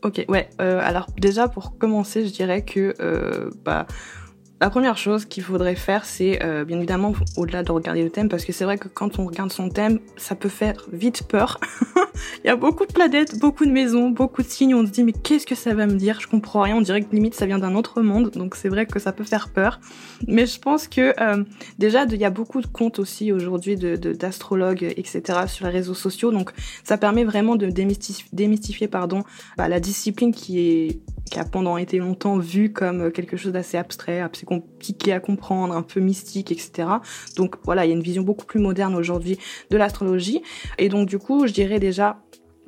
Ok, 0.03 0.25
ouais. 0.27 0.49
Euh, 0.59 0.81
alors 0.83 1.07
déjà 1.17 1.47
pour 1.47 1.77
commencer, 1.77 2.25
je 2.25 2.33
dirais 2.33 2.63
que 2.65 2.93
euh, 2.99 3.49
bah 3.63 3.87
la 4.63 4.69
première 4.69 4.95
chose 4.95 5.25
qu'il 5.25 5.43
faudrait 5.43 5.75
faire, 5.75 6.05
c'est 6.05 6.41
euh, 6.41 6.63
bien 6.63 6.77
évidemment 6.77 7.11
au-delà 7.35 7.63
de 7.63 7.71
regarder 7.73 8.01
le 8.01 8.09
thème, 8.09 8.29
parce 8.29 8.45
que 8.45 8.53
c'est 8.53 8.63
vrai 8.63 8.77
que 8.77 8.87
quand 8.87 9.19
on 9.19 9.25
regarde 9.25 9.51
son 9.51 9.67
thème, 9.67 9.99
ça 10.15 10.35
peut 10.35 10.47
faire 10.47 10.85
vite 10.93 11.23
peur. 11.23 11.59
Il 12.45 12.47
y 12.47 12.49
a 12.49 12.55
beaucoup 12.55 12.85
de 12.85 12.93
planètes, 12.93 13.37
beaucoup 13.39 13.65
de 13.65 13.71
maisons, 13.71 14.09
beaucoup 14.09 14.41
de 14.41 14.47
signes. 14.47 14.73
On 14.73 14.85
se 14.85 14.91
dit 14.91 15.03
mais 15.03 15.11
qu'est-ce 15.11 15.45
que 15.45 15.55
ça 15.55 15.73
va 15.73 15.85
me 15.85 15.95
dire? 15.95 16.21
Je 16.21 16.27
comprends 16.27 16.61
rien. 16.61 16.77
On 16.77 16.81
dirait 16.81 17.01
que 17.01 17.13
limite 17.13 17.35
ça 17.35 17.45
vient 17.45 17.59
d'un 17.59 17.75
autre 17.75 18.01
monde, 18.01 18.29
donc 18.29 18.55
c'est 18.55 18.69
vrai 18.69 18.85
que 18.85 18.99
ça 18.99 19.11
peut 19.11 19.25
faire 19.25 19.49
peur. 19.49 19.81
Mais 20.29 20.45
je 20.45 20.57
pense 20.57 20.87
que 20.87 21.13
euh, 21.19 21.43
déjà 21.77 22.05
il 22.05 22.15
y 22.15 22.23
a 22.23 22.29
beaucoup 22.29 22.61
de 22.61 22.67
comptes 22.67 22.99
aussi 22.99 23.33
aujourd'hui 23.33 23.75
d'astrologues 23.75 24.93
etc 24.95 25.39
sur 25.47 25.65
les 25.65 25.73
réseaux 25.73 25.93
sociaux, 25.93 26.31
donc 26.31 26.51
ça 26.85 26.97
permet 26.97 27.25
vraiment 27.25 27.57
de 27.57 27.67
démystifier, 27.67 28.29
démystifier 28.31 28.87
pardon 28.87 29.23
bah, 29.57 29.67
la 29.67 29.81
discipline 29.81 30.33
qui 30.33 30.59
est 30.59 30.99
qui 31.29 31.39
a 31.39 31.45
pendant 31.45 31.77
été 31.77 31.97
longtemps 31.97 32.37
vue 32.37 32.71
comme 32.71 33.11
quelque 33.11 33.37
chose 33.37 33.51
d'assez 33.51 33.77
abstrait, 33.77 34.21
assez 34.21 34.45
compliqué 34.45 35.13
à 35.13 35.19
comprendre, 35.19 35.73
un 35.73 35.81
peu 35.81 35.99
mystique, 35.99 36.51
etc. 36.51 36.87
Donc 37.35 37.55
voilà, 37.63 37.85
il 37.85 37.89
y 37.89 37.91
a 37.91 37.95
une 37.95 38.03
vision 38.03 38.23
beaucoup 38.23 38.45
plus 38.45 38.59
moderne 38.59 38.95
aujourd'hui 38.95 39.37
de 39.69 39.77
l'astrologie. 39.77 40.41
Et 40.77 40.89
donc 40.89 41.07
du 41.07 41.17
coup, 41.17 41.47
je 41.47 41.53
dirais 41.53 41.79
déjà 41.79 42.19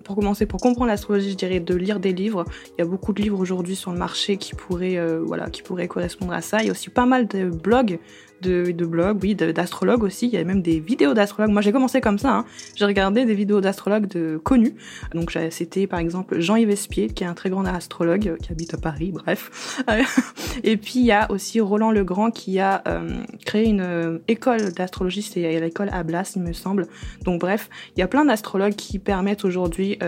pour 0.06 0.16
commencer, 0.16 0.46
pour 0.46 0.62
comprendre 0.62 0.88
l'astrologie, 0.88 1.32
je 1.32 1.36
dirais 1.36 1.60
de 1.60 1.76
lire 1.76 2.00
des 2.00 2.14
livres. 2.14 2.46
Il 2.78 2.80
y 2.80 2.82
a 2.84 2.86
beaucoup 2.86 3.12
de 3.12 3.22
livres 3.22 3.40
aujourd'hui 3.40 3.76
sur 3.76 3.92
le 3.92 3.98
marché 3.98 4.38
qui 4.38 4.54
pourraient, 4.54 4.98
euh, 4.98 5.20
voilà, 5.20 5.50
qui 5.50 5.64
pourraient 5.64 5.88
correspondre 5.88 6.32
à 6.32 6.42
ça. 6.42 6.60
Il 6.62 6.68
y 6.68 6.70
a 6.70 6.72
aussi 6.72 6.90
pas 6.90 7.08
mal 7.08 7.28
de 7.28 7.50
blogs 7.50 8.00
de, 8.46 8.86
blogs, 8.86 9.20
oui, 9.22 9.36
d'astrologues 9.36 10.04
aussi. 10.04 10.28
Il 10.28 10.34
y 10.34 10.38
a 10.38 10.44
même 10.44 10.62
des 10.62 10.80
vidéos 10.80 11.14
d'astrologues. 11.14 11.52
Moi, 11.52 11.62
j'ai 11.62 11.72
commencé 11.72 12.02
comme 12.02 12.20
ça. 12.20 12.34
Hein. 12.34 12.46
J'ai 12.75 12.86
regardé 12.86 13.25
des 13.25 13.36
vidéos 13.36 13.62
d'astrologues 13.62 14.08
de 14.08 14.40
connus. 14.44 14.75
Donc, 15.14 15.38
c'était 15.50 15.88
par 15.88 16.00
exemple 16.00 16.40
Jean-Yves 16.40 16.70
Espier, 16.70 17.08
qui 17.08 17.24
est 17.24 17.28
un 17.28 17.34
très 17.34 17.50
grand 17.50 17.66
astrologue 17.66 18.28
euh, 18.28 18.38
qui 18.38 18.52
habite 18.52 18.74
à 18.74 18.78
Paris. 18.78 19.12
Bref. 19.12 19.84
Et 20.64 20.78
puis 20.78 21.00
il 21.00 21.06
y 21.06 21.12
a 21.12 21.30
aussi 21.32 21.60
Roland 21.60 21.92
Legrand 21.92 22.32
qui 22.32 22.60
a 22.60 22.82
euh, 22.88 23.24
créé 23.46 23.66
une 23.66 23.82
euh, 23.82 24.20
école 24.28 24.72
d'astrologie. 24.74 25.22
C'est 25.22 25.60
l'école 25.60 25.90
Ablas, 25.92 26.34
il 26.36 26.42
me 26.42 26.54
semble. 26.54 26.88
Donc 27.24 27.42
bref, 27.42 27.70
il 27.96 28.00
y 28.00 28.04
a 28.04 28.08
plein 28.08 28.25
d'astrologues 28.25 28.75
qui 28.75 29.00
permettent 29.00 29.46
aujourd'hui 29.46 30.00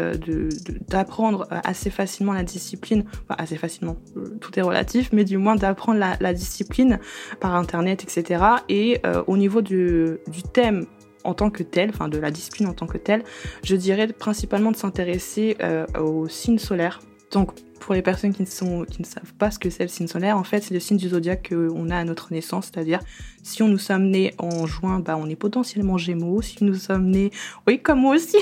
d'apprendre 0.88 1.48
assez 1.50 1.90
facilement 1.90 2.34
la 2.34 2.44
discipline. 2.44 3.06
Enfin, 3.24 3.36
assez 3.38 3.58
facilement. 3.58 3.98
Tout 4.42 4.58
est 4.58 4.62
relatif, 4.62 5.10
mais 5.12 5.24
du 5.24 5.38
moins 5.38 5.56
d'apprendre 5.56 6.00
la 6.20 6.34
discipline 6.34 7.00
par 7.40 7.56
internet, 7.56 8.04
etc. 8.04 8.27
Et 8.70 9.00
euh, 9.06 9.24
au 9.28 9.38
niveau 9.38 9.62
du, 9.62 10.20
thème 10.54 10.86
en 11.24 11.34
tant 11.34 11.50
que 11.50 11.64
tel, 11.64 11.90
enfin 11.90 12.08
de 12.08 12.18
la 12.18 12.32
discipline 12.32 12.68
en 12.68 12.74
tant 12.74 12.88
que 12.88 12.98
telle, 12.98 13.24
je 13.64 13.76
dirais 13.76 14.08
principalement 14.08 14.72
de 14.72 14.78
s'intéresser 14.78 15.58
euh, 15.62 15.86
aux 16.00 16.28
signes 16.28 16.60
solaires. 16.60 17.00
Donc 17.32 17.52
pour 17.80 17.94
les 17.94 18.02
personnes 18.02 18.34
qui 18.34 18.42
ne, 18.42 18.48
savent 18.48 19.34
pas 19.38 19.50
ce 19.50 19.60
que 19.60 19.70
c'est 19.70 19.84
le 19.84 19.90
signe 19.90 20.08
solaire, 20.08 20.38
en 20.38 20.44
fait, 20.44 20.62
c'est 20.62 20.74
le 20.74 20.80
signe 20.80 20.98
du 20.98 21.10
zodiaque 21.10 21.50
qu'on 21.50 21.90
a 21.90 21.98
à 21.98 22.04
notre 22.04 22.34
naissance, 22.34 22.70
c'est-à-dire 22.74 23.00
si 23.44 23.64
on 23.64 23.70
nous 23.70 23.78
sommes 23.78 24.10
nés 24.10 24.34
en 24.40 24.66
juin, 24.66 25.00
bah, 25.00 25.16
on 25.18 25.30
est 25.30 25.38
potentiellement 25.38 25.98
Gémeaux. 25.98 26.42
Si 26.42 26.64
nous 26.66 26.74
sommes 26.74 27.10
nés, 27.10 27.32
oui, 27.66 27.80
comme 27.80 28.02
moi 28.02 28.16
aussi, 28.16 28.36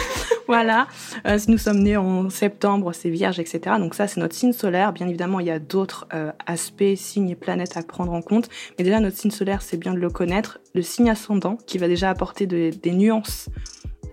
voilà. 0.46 0.86
Euh, 1.26 1.36
si 1.36 1.50
nous 1.50 1.58
sommes 1.58 1.80
nés 1.80 1.96
en 1.96 2.30
septembre, 2.30 2.92
c'est 2.92 3.10
Vierge, 3.10 3.40
etc. 3.40 3.76
Donc 3.80 3.94
ça, 3.94 4.06
c'est 4.06 4.20
notre 4.20 4.36
signe 4.36 4.52
solaire. 4.52 4.92
Bien 4.92 5.08
évidemment, 5.08 5.40
il 5.40 5.46
y 5.46 5.50
a 5.50 5.58
d'autres 5.58 6.06
euh, 6.14 6.30
aspects, 6.46 6.94
signes 6.94 7.30
et 7.30 7.34
planètes 7.34 7.76
à 7.76 7.82
prendre 7.82 8.12
en 8.12 8.22
compte, 8.22 8.48
mais 8.78 8.84
déjà 8.84 9.00
notre 9.00 9.16
signe 9.16 9.32
solaire, 9.32 9.62
c'est 9.62 9.78
bien 9.78 9.94
de 9.94 9.98
le 9.98 10.10
connaître. 10.10 10.60
Le 10.74 10.82
signe 10.82 11.10
ascendant, 11.10 11.56
qui 11.66 11.78
va 11.78 11.88
déjà 11.88 12.08
apporter 12.08 12.46
des 12.46 12.92
nuances 12.92 13.48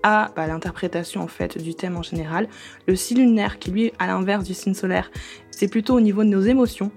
à 0.03 0.31
bah, 0.35 0.47
l'interprétation 0.47 1.21
en 1.21 1.27
fait 1.27 1.57
du 1.57 1.75
thème 1.75 1.97
en 1.97 2.03
général. 2.03 2.47
Le 2.87 2.95
signe 2.95 3.19
lunaire, 3.19 3.59
qui 3.59 3.71
lui, 3.71 3.91
à 3.99 4.07
l'inverse 4.07 4.43
du 4.43 4.53
signe 4.53 4.73
solaire, 4.73 5.11
c'est 5.51 5.67
plutôt 5.67 5.95
au 5.95 5.99
niveau 5.99 6.23
de 6.23 6.29
nos 6.29 6.41
émotions. 6.41 6.89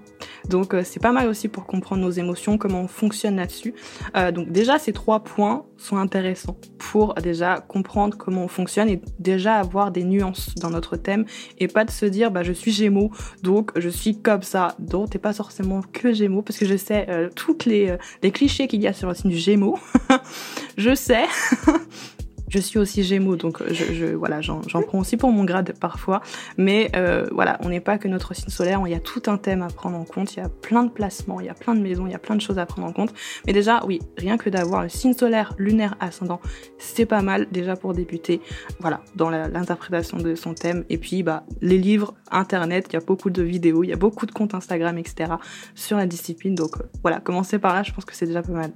Donc 0.47 0.73
euh, 0.73 0.83
c'est 0.85 1.01
pas 1.01 1.11
mal 1.11 1.27
aussi 1.27 1.49
pour 1.49 1.65
comprendre 1.65 2.01
nos 2.01 2.11
émotions, 2.11 2.57
comment 2.57 2.81
on 2.81 2.87
fonctionne 2.87 3.35
là-dessus. 3.35 3.73
Euh, 4.15 4.31
donc 4.31 4.51
déjà 4.51 4.79
ces 4.79 4.93
trois 4.93 5.19
points 5.21 5.65
sont 5.77 5.97
intéressants 5.97 6.57
pour 6.77 7.13
déjà 7.15 7.59
comprendre 7.59 8.17
comment 8.17 8.45
on 8.45 8.47
fonctionne 8.47 8.87
et 8.87 9.01
déjà 9.19 9.55
avoir 9.55 9.91
des 9.91 10.05
nuances 10.05 10.55
dans 10.55 10.69
notre 10.69 10.95
thème 10.95 11.25
et 11.59 11.67
pas 11.67 11.83
de 11.83 11.91
se 11.91 12.05
dire 12.05 12.31
bah 12.31 12.43
je 12.43 12.53
suis 12.53 12.71
Gémeaux 12.71 13.11
donc 13.41 13.71
je 13.75 13.89
suis 13.89 14.21
comme 14.21 14.43
ça. 14.43 14.75
Donc 14.79 15.09
t'es 15.09 15.19
pas 15.19 15.33
forcément 15.33 15.81
que 15.91 16.13
Gémeaux 16.13 16.41
parce 16.41 16.57
que 16.57 16.65
je 16.65 16.77
sais 16.77 17.05
euh, 17.09 17.29
toutes 17.35 17.65
les, 17.65 17.97
les 18.21 18.31
clichés 18.31 18.67
qu'il 18.67 18.81
y 18.81 18.87
a 18.87 18.93
sur 18.93 19.09
le 19.09 19.15
signe 19.15 19.31
du 19.31 19.37
Gémeaux. 19.37 19.77
je 20.77 20.95
sais. 20.95 21.25
Je 22.53 22.59
suis 22.59 22.77
aussi 22.77 23.01
Gémeaux, 23.01 23.35
donc 23.35 23.63
euh, 23.63 23.73
je, 23.73 24.05
voilà, 24.13 24.39
j'en 24.41 24.61
prends 24.85 24.99
aussi 24.99 25.17
pour 25.17 25.31
mon 25.31 25.43
grade 25.43 25.73
parfois. 25.79 26.21
Mais 26.55 26.91
euh, 26.95 27.25
voilà, 27.31 27.57
on 27.63 27.69
n'est 27.69 27.79
pas 27.79 27.97
que 27.97 28.07
notre 28.07 28.35
signe 28.35 28.49
solaire, 28.49 28.79
il 28.85 28.91
y 28.91 28.93
a 28.93 28.99
tout 28.99 29.23
un 29.25 29.39
thème 29.39 29.63
à 29.63 29.69
prendre 29.69 29.97
en 29.97 30.03
compte, 30.03 30.35
il 30.35 30.39
y 30.39 30.43
a 30.43 30.49
plein 30.49 30.83
de 30.83 30.91
placements, 30.91 31.39
il 31.39 31.47
y 31.47 31.49
a 31.49 31.55
plein 31.55 31.73
de 31.73 31.81
maisons, 31.81 32.05
il 32.05 32.11
y 32.11 32.15
a 32.15 32.19
plein 32.19 32.35
de 32.35 32.41
choses 32.41 32.59
à 32.59 32.67
prendre 32.67 32.87
en 32.87 32.93
compte. 32.93 33.11
Mais 33.47 33.53
déjà, 33.53 33.83
oui, 33.87 34.01
rien 34.19 34.37
que 34.37 34.51
d'avoir 34.51 34.83
le 34.83 34.89
signe 34.89 35.13
solaire, 35.13 35.55
lunaire, 35.57 35.95
ascendant, 35.99 36.41
c'est 36.77 37.07
pas 37.07 37.23
mal 37.23 37.47
déjà 37.51 37.75
pour 37.75 37.95
débuter. 37.95 38.39
Voilà, 38.79 39.01
dans 39.15 39.31
l'interprétation 39.31 40.17
de 40.17 40.35
son 40.35 40.53
thème. 40.53 40.83
Et 40.91 40.99
puis, 40.99 41.23
bah, 41.23 41.45
les 41.61 41.79
livres, 41.79 42.13
internet, 42.29 42.85
il 42.89 42.93
y 42.93 42.97
a 42.97 43.01
beaucoup 43.03 43.31
de 43.31 43.41
vidéos, 43.41 43.83
il 43.83 43.87
y 43.87 43.93
a 43.93 43.97
beaucoup 43.97 44.27
de 44.27 44.31
comptes 44.31 44.53
Instagram, 44.53 44.99
etc. 44.99 45.31
sur 45.73 45.97
la 45.97 46.05
discipline. 46.05 46.53
Donc 46.53 46.77
euh, 46.77 46.83
voilà, 47.01 47.19
commencer 47.19 47.57
par 47.57 47.73
là, 47.73 47.81
je 47.81 47.91
pense 47.91 48.05
que 48.05 48.15
c'est 48.15 48.27
déjà 48.27 48.43
pas 48.43 48.53
mal. 48.53 48.71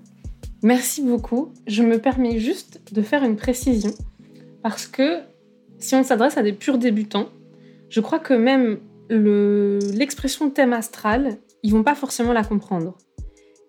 Merci 0.67 1.01
beaucoup. 1.01 1.53
Je 1.65 1.81
me 1.81 1.97
permets 1.97 2.39
juste 2.39 2.81
de 2.91 3.01
faire 3.01 3.23
une 3.23 3.37
précision 3.37 3.91
parce 4.61 4.85
que 4.85 5.19
si 5.79 5.95
on 5.95 6.03
s'adresse 6.03 6.35
à 6.35 6.43
des 6.43 6.51
purs 6.51 6.77
débutants, 6.77 7.29
je 7.89 8.01
crois 8.01 8.19
que 8.19 8.33
même 8.33 8.79
l'expression 9.09 10.49
thème 10.49 10.73
astral, 10.73 11.37
ils 11.63 11.71
vont 11.71 11.83
pas 11.83 11.95
forcément 11.95 12.33
la 12.33 12.43
comprendre. 12.43 12.97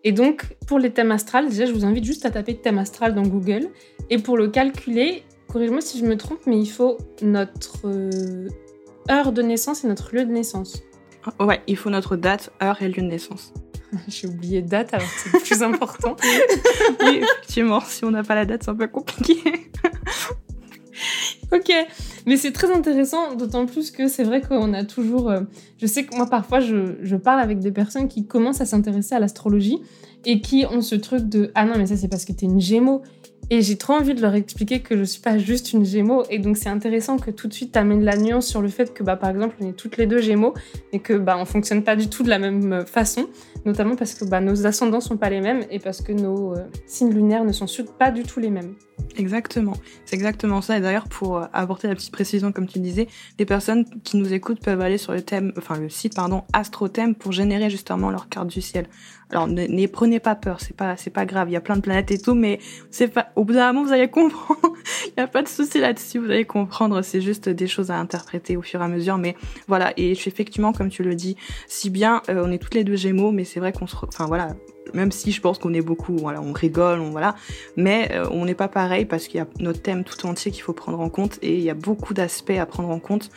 Et 0.03 0.11
donc, 0.11 0.57
pour 0.67 0.81
les 0.81 0.91
thèmes 0.91 1.13
astrales, 1.13 1.49
déjà, 1.49 1.67
je 1.67 1.73
vous 1.73 1.85
invite 1.85 2.03
juste 2.03 2.27
à 2.27 2.33
taper 2.33 2.57
thème 2.57 2.79
astral 2.79 3.15
dans 3.15 3.23
Google. 3.23 3.69
Et 4.11 4.19
pour 4.19 4.37
le 4.37 4.49
calculer, 4.49 5.23
corrige-moi 5.53 5.81
si 5.81 6.01
je 6.01 6.05
me 6.05 6.17
trompe, 6.17 6.41
mais 6.47 6.59
il 6.59 6.67
faut 6.69 6.99
notre 7.23 7.87
euh, 7.87 8.49
heure 9.09 9.31
de 9.31 9.43
naissance 9.43 9.85
et 9.85 9.87
notre 9.87 10.17
lieu 10.17 10.25
de 10.25 10.33
naissance. 10.33 10.83
Ouais, 11.39 11.61
il 11.69 11.77
faut 11.77 11.91
notre 11.91 12.17
date, 12.17 12.51
heure 12.61 12.83
et 12.83 12.89
lieu 12.89 13.03
de 13.03 13.09
naissance. 13.09 13.53
J'ai 14.09 14.29
oublié 14.29 14.63
date 14.63 14.95
alors 14.95 15.09
c'est 15.17 15.33
le 15.33 15.41
plus 15.41 15.63
important. 15.63 16.17
oui, 17.03 17.21
effectivement, 17.23 17.81
si 17.81 18.05
on 18.05 18.11
n'a 18.11 18.23
pas 18.23 18.35
la 18.35 18.45
date, 18.45 18.63
c'est 18.65 18.71
un 18.71 18.75
peu 18.75 18.89
compliqué. 18.89 19.37
ok, 21.53 21.73
mais 22.27 22.37
c'est 22.37 22.53
très 22.53 22.71
intéressant, 22.71 23.35
d'autant 23.35 23.67
plus 23.67 23.91
que 23.91 24.09
c'est 24.09 24.25
vrai 24.25 24.41
qu'on 24.41 24.73
a 24.75 24.85
toujours. 24.85 25.31
Euh, 25.31 25.41
je 25.79 25.87
sais 25.87 26.05
que 26.05 26.15
moi, 26.15 26.27
parfois, 26.27 26.61
je, 26.61 26.97
je 27.03 27.17
parle 27.17 27.41
avec 27.41 27.61
des 27.61 27.73
personnes 27.73 28.09
qui 28.09 28.27
commencent 28.27 28.61
à 28.61 28.67
s'intéresser 28.67 29.15
à 29.15 29.21
l'astrologie 29.21 29.79
et 30.25 30.41
qui 30.41 30.65
ont 30.71 30.81
ce 30.81 30.95
truc 30.95 31.29
de 31.29 31.51
Ah 31.55 31.65
non, 31.65 31.75
mais 31.77 31.87
ça, 31.87 31.97
c'est 31.97 32.09
parce 32.09 32.25
que 32.25 32.33
t'es 32.33 32.47
une 32.47 32.61
gémeaux. 32.61 33.03
Et 33.51 33.63
j'ai 33.63 33.77
trop 33.77 33.95
envie 33.95 34.15
de 34.15 34.21
leur 34.21 34.35
expliquer 34.35 34.81
que 34.81 34.97
je 34.97 35.05
suis 35.05 35.23
pas 35.23 35.39
juste 35.39 35.73
une 35.73 35.85
Gémeaux. 35.85 36.25
Et 36.29 36.39
donc 36.39 36.57
c'est 36.57 36.69
intéressant 36.69 37.17
que 37.17 37.31
tout 37.31 37.49
de 37.49 37.55
suite 37.55 37.77
amènes 37.77 38.05
la 38.05 38.17
nuance 38.17 38.47
sur 38.47 38.61
le 38.61 38.69
fait 38.69 38.93
que 38.93 39.03
bah, 39.03 39.17
par 39.17 39.31
exemple 39.31 39.57
on 39.61 39.69
est 39.69 39.73
toutes 39.73 39.97
les 39.97 40.07
deux 40.07 40.21
Gémeaux 40.21 40.55
et 40.93 40.99
que 40.99 41.15
bah, 41.15 41.37
on 41.39 41.47
fonctionne 41.47 41.83
pas 41.83 41.97
du 41.97 42.09
tout 42.09 42.23
de 42.23 42.29
la 42.29 42.39
même 42.39 42.85
façon. 42.87 43.29
Notamment 43.65 43.97
parce 43.97 44.15
que 44.15 44.25
bah, 44.25 44.41
nos 44.41 44.67
ascendants 44.67 45.01
sont 45.01 45.17
pas 45.17 45.31
les 45.31 45.41
mêmes 45.41 45.65
et 45.71 45.79
parce 45.79 46.03
que 46.03 46.13
nos 46.13 46.55
euh, 46.55 46.65
signes 46.87 47.13
lunaires 47.13 47.45
ne 47.45 47.53
sont 47.53 47.67
pas 47.99 48.11
du 48.11 48.23
tout 48.23 48.41
les 48.41 48.51
mêmes. 48.51 48.75
Exactement, 49.17 49.75
c'est 50.05 50.15
exactement 50.15 50.61
ça. 50.61 50.79
Et 50.79 50.81
d'ailleurs, 50.81 51.09
pour 51.09 51.39
euh, 51.39 51.47
apporter 51.53 51.89
la 51.89 51.95
petite 51.95 52.13
précision, 52.13 52.53
comme 52.53 52.69
tu 52.69 52.79
disais, 52.79 53.09
les 53.39 53.45
personnes 53.45 53.85
qui 54.05 54.17
nous 54.17 54.33
écoutent 54.33 54.61
peuvent 54.61 54.81
aller 54.81 54.99
sur 54.99 55.13
le 55.13 55.23
thème, 55.23 55.53
enfin 55.59 55.77
le 55.77 55.89
site 55.89 56.15
pardon, 56.15 56.45
AstroThème 56.53 57.17
pour 57.17 57.33
générer 57.33 57.69
justement 57.69 58.11
leur 58.11 58.29
carte 58.29 58.47
du 58.47 58.61
ciel. 58.61 58.87
Alors 59.31 59.47
ne, 59.47 59.87
prenez 59.87 60.21
pas 60.21 60.35
peur, 60.35 60.61
c'est 60.61 60.75
pas 60.75 60.97
c'est 60.97 61.11
pas 61.11 61.27
grave. 61.27 61.51
Il 61.51 61.53
y 61.53 61.57
a 61.57 61.61
plein 61.61 61.77
de 61.77 61.81
planètes 61.81 62.11
et 62.11 62.19
tout, 62.19 62.35
mais 62.35 62.61
c'est 62.91 63.09
pas. 63.09 63.29
Au 63.37 63.45
bout 63.45 63.53
d'un 63.53 63.73
moment, 63.73 63.87
vous 63.87 63.93
allez 63.93 64.09
comprendre. 64.09 64.75
Il 65.07 65.21
y 65.21 65.21
a 65.21 65.27
pas 65.27 65.43
de 65.43 65.49
souci 65.49 65.81
là-dessus. 65.81 66.19
Vous 66.19 66.31
allez 66.31 66.47
comprendre. 66.47 67.03
C'est 67.03 67.21
juste 67.21 67.49
des 67.49 67.67
choses 67.67 67.91
à 67.91 67.99
interpréter 67.99 68.57
au 68.57 68.63
fur 68.63 68.81
et 68.81 68.85
à 68.85 68.89
mesure. 68.89 69.19
Mais 69.19 69.37
voilà. 69.67 69.93
Et 69.97 70.13
effectivement, 70.13 70.73
comme 70.73 70.89
tu 70.89 71.03
le 71.03 71.15
dis, 71.15 71.37
si 71.67 71.91
bien 71.91 72.23
euh, 72.31 72.43
on 72.47 72.51
est 72.53 72.59
toutes 72.59 72.75
les 72.75 72.85
deux 72.85 72.97
Gémeaux, 72.97 73.33
mais 73.33 73.45
c'est 73.45 73.61
vrai 73.61 73.73
qu'on 73.73 73.87
se, 73.87 73.97
enfin 74.03 74.27
voilà, 74.27 74.55
même 74.95 75.13
si 75.13 75.33
je 75.33 75.41
pense 75.41 75.59
qu'on 75.59 75.75
est 75.75 75.83
beaucoup, 75.83 76.17
on 76.23 76.53
rigole, 76.53 77.01
on 77.01 77.11
voilà, 77.11 77.35
mais 77.77 78.11
euh, 78.13 78.27
on 78.31 78.45
n'est 78.45 78.55
pas 78.55 78.69
pareil 78.69 79.05
parce 79.05 79.29
qu'il 79.29 79.39
y 79.39 79.43
a 79.43 79.47
notre 79.61 79.83
thème 79.83 80.05
tout 80.05 80.27
entier 80.27 80.51
qu'il 80.51 80.63
faut 80.63 80.73
prendre 80.73 81.01
en 81.01 81.09
compte 81.09 81.39
et 81.43 81.55
il 81.55 81.63
y 81.63 81.71
a 81.71 81.75
beaucoup 81.75 82.15
d'aspects 82.15 82.51
à 82.51 82.67
prendre 82.67 82.91
en 82.91 82.99
compte. 82.99 83.31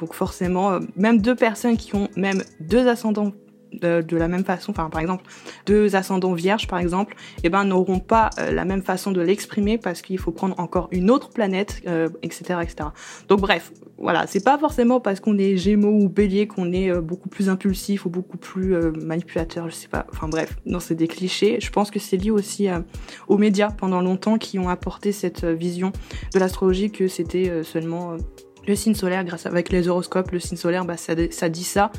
Donc 0.00 0.14
forcément, 0.14 0.72
euh, 0.72 0.80
même 0.96 1.20
deux 1.20 1.34
personnes 1.34 1.76
qui 1.76 1.94
ont 1.94 2.08
même 2.16 2.42
deux 2.60 2.88
ascendants 2.88 3.32
de, 3.72 4.16
la 4.16 4.28
même 4.28 4.44
façon, 4.44 4.72
enfin 4.72 4.90
par 4.90 5.00
exemple 5.00 5.24
deux 5.66 5.96
ascendants 5.96 6.32
vierges 6.32 6.66
par 6.66 6.78
exemple, 6.78 7.14
eh 7.42 7.48
ben 7.48 7.64
n'auront 7.64 8.00
pas 8.00 8.30
euh, 8.38 8.50
la 8.50 8.64
même 8.64 8.82
façon 8.82 9.12
de 9.12 9.20
l'exprimer 9.20 9.78
parce 9.78 10.02
qu'il 10.02 10.18
faut 10.18 10.32
prendre 10.32 10.58
encore 10.58 10.88
une 10.90 11.10
autre 11.10 11.30
planète, 11.30 11.82
euh, 11.86 12.08
etc., 12.22 12.60
etc. 12.62 12.90
Donc 13.28 13.40
bref, 13.40 13.72
voilà, 13.98 14.26
c'est 14.26 14.42
pas 14.44 14.58
forcément 14.58 15.00
parce 15.00 15.20
qu'on 15.20 15.38
est 15.38 15.56
Gémeaux 15.56 16.04
ou 16.04 16.08
Bélier 16.08 16.46
qu'on 16.46 16.72
est 16.72 16.90
euh, 16.90 17.00
beaucoup 17.00 17.28
plus 17.28 17.48
impulsif 17.48 18.06
ou 18.06 18.10
beaucoup 18.10 18.36
plus 18.36 18.74
manipulateur, 19.02 19.68
je 19.68 19.74
sais 19.74 19.88
pas. 19.88 20.06
Enfin 20.12 20.28
bref, 20.28 20.56
non 20.66 20.80
c'est 20.80 20.94
des 20.94 21.08
clichés. 21.08 21.58
Je 21.60 21.70
pense 21.70 21.90
que 21.90 21.98
c'est 21.98 22.16
lié 22.16 22.30
aussi 22.30 22.68
aux 23.28 23.38
médias 23.38 23.70
pendant 23.70 24.00
longtemps 24.00 24.38
qui 24.38 24.58
ont 24.58 24.68
apporté 24.68 25.12
cette 25.12 25.44
vision 25.44 25.92
de 26.34 26.38
l'astrologie 26.38 26.90
que 26.90 27.08
c'était 27.08 27.62
seulement 27.64 28.16
le 28.68 28.76
signe 28.76 28.94
solaire 28.94 29.24
grâce 29.24 29.46
avec 29.46 29.70
les 29.70 29.88
horoscopes, 29.88 30.30
le 30.30 30.38
signe 30.38 30.58
solaire, 30.58 30.84
bah 30.84 30.96
ça 30.96 31.14
dit 31.48 31.64
ça 31.64 31.90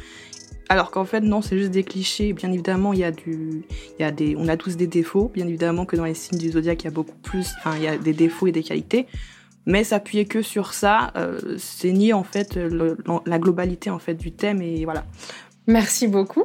alors 0.70 0.92
qu'en 0.92 1.06
fait, 1.06 1.22
non, 1.22 1.42
c'est 1.42 1.58
juste 1.58 1.72
des 1.72 1.84
clichés. 1.84 2.32
Bien 2.34 2.52
évidemment, 2.52 2.94
il 2.94 3.00
y 3.00 3.04
a 3.04 3.12
du, 3.12 3.64
il 3.98 4.02
y 4.02 4.06
a 4.06 4.12
des, 4.12 4.36
on 4.38 4.48
a 4.48 4.56
tous 4.56 4.78
des 4.78 4.86
défauts. 4.86 5.32
Bien 5.34 5.48
évidemment 5.48 5.86
que 5.86 5.96
dans 5.96 6.06
les 6.06 6.14
signes 6.14 6.38
du 6.38 6.52
zodiaque, 6.52 6.84
il 6.84 6.86
y 6.86 6.88
a 6.90 6.92
beaucoup 6.92 7.18
plus, 7.24 7.48
enfin, 7.58 7.76
il 7.76 7.84
y 7.84 7.88
a 7.88 7.98
des 7.98 8.14
défauts 8.14 8.46
et 8.46 8.52
des 8.52 8.62
qualités. 8.62 9.08
Mais 9.66 9.84
s'appuyer 9.84 10.26
que 10.26 10.44
sur 10.44 10.74
ça, 10.74 11.12
euh, 11.16 11.58
c'est 11.58 11.92
nier 11.92 12.14
en 12.14 12.24
fait 12.24 12.56
la 12.56 13.40
globalité 13.40 13.90
en 13.90 14.00
fait 14.00 14.14
du 14.14 14.32
thème 14.32 14.62
et 14.62 14.86
voilà. 14.86 15.06
Merci 15.68 16.08
beaucoup. 16.08 16.44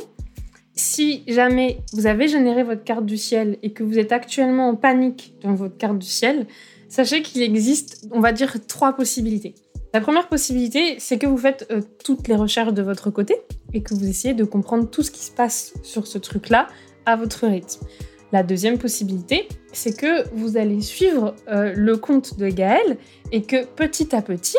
Si 0.74 1.22
jamais 1.28 1.78
vous 1.92 2.06
avez 2.06 2.26
généré 2.26 2.64
votre 2.64 2.82
carte 2.82 3.06
du 3.06 3.16
ciel 3.16 3.58
et 3.62 3.72
que 3.72 3.84
vous 3.84 3.98
êtes 3.98 4.10
actuellement 4.10 4.68
en 4.68 4.74
panique 4.74 5.34
dans 5.42 5.54
votre 5.54 5.76
carte 5.76 5.98
du 5.98 6.06
ciel, 6.06 6.46
sachez 6.88 7.22
qu'il 7.22 7.42
existe, 7.42 8.08
on 8.10 8.20
va 8.20 8.32
dire, 8.32 8.56
trois 8.66 8.94
possibilités. 8.94 9.54
La 9.94 10.00
première 10.00 10.26
possibilité, 10.26 10.96
c'est 10.98 11.18
que 11.18 11.26
vous 11.28 11.38
faites 11.38 11.68
euh, 11.70 11.80
toutes 12.04 12.26
les 12.26 12.34
recherches 12.34 12.72
de 12.72 12.82
votre 12.82 13.10
côté 13.10 13.36
et 13.72 13.80
que 13.80 13.94
vous 13.94 14.08
essayez 14.08 14.34
de 14.34 14.42
comprendre 14.42 14.90
tout 14.90 15.04
ce 15.04 15.12
qui 15.12 15.20
se 15.20 15.30
passe 15.30 15.72
sur 15.84 16.08
ce 16.08 16.18
truc-là 16.18 16.66
à 17.06 17.14
votre 17.14 17.46
rythme. 17.46 17.86
La 18.32 18.42
deuxième 18.42 18.76
possibilité, 18.76 19.46
c'est 19.72 19.96
que 19.96 20.28
vous 20.34 20.56
allez 20.56 20.80
suivre 20.80 21.36
euh, 21.46 21.72
le 21.76 21.96
compte 21.96 22.36
de 22.40 22.48
Gaëlle 22.48 22.96
et 23.30 23.42
que 23.42 23.64
petit 23.64 24.16
à 24.16 24.20
petit, 24.20 24.58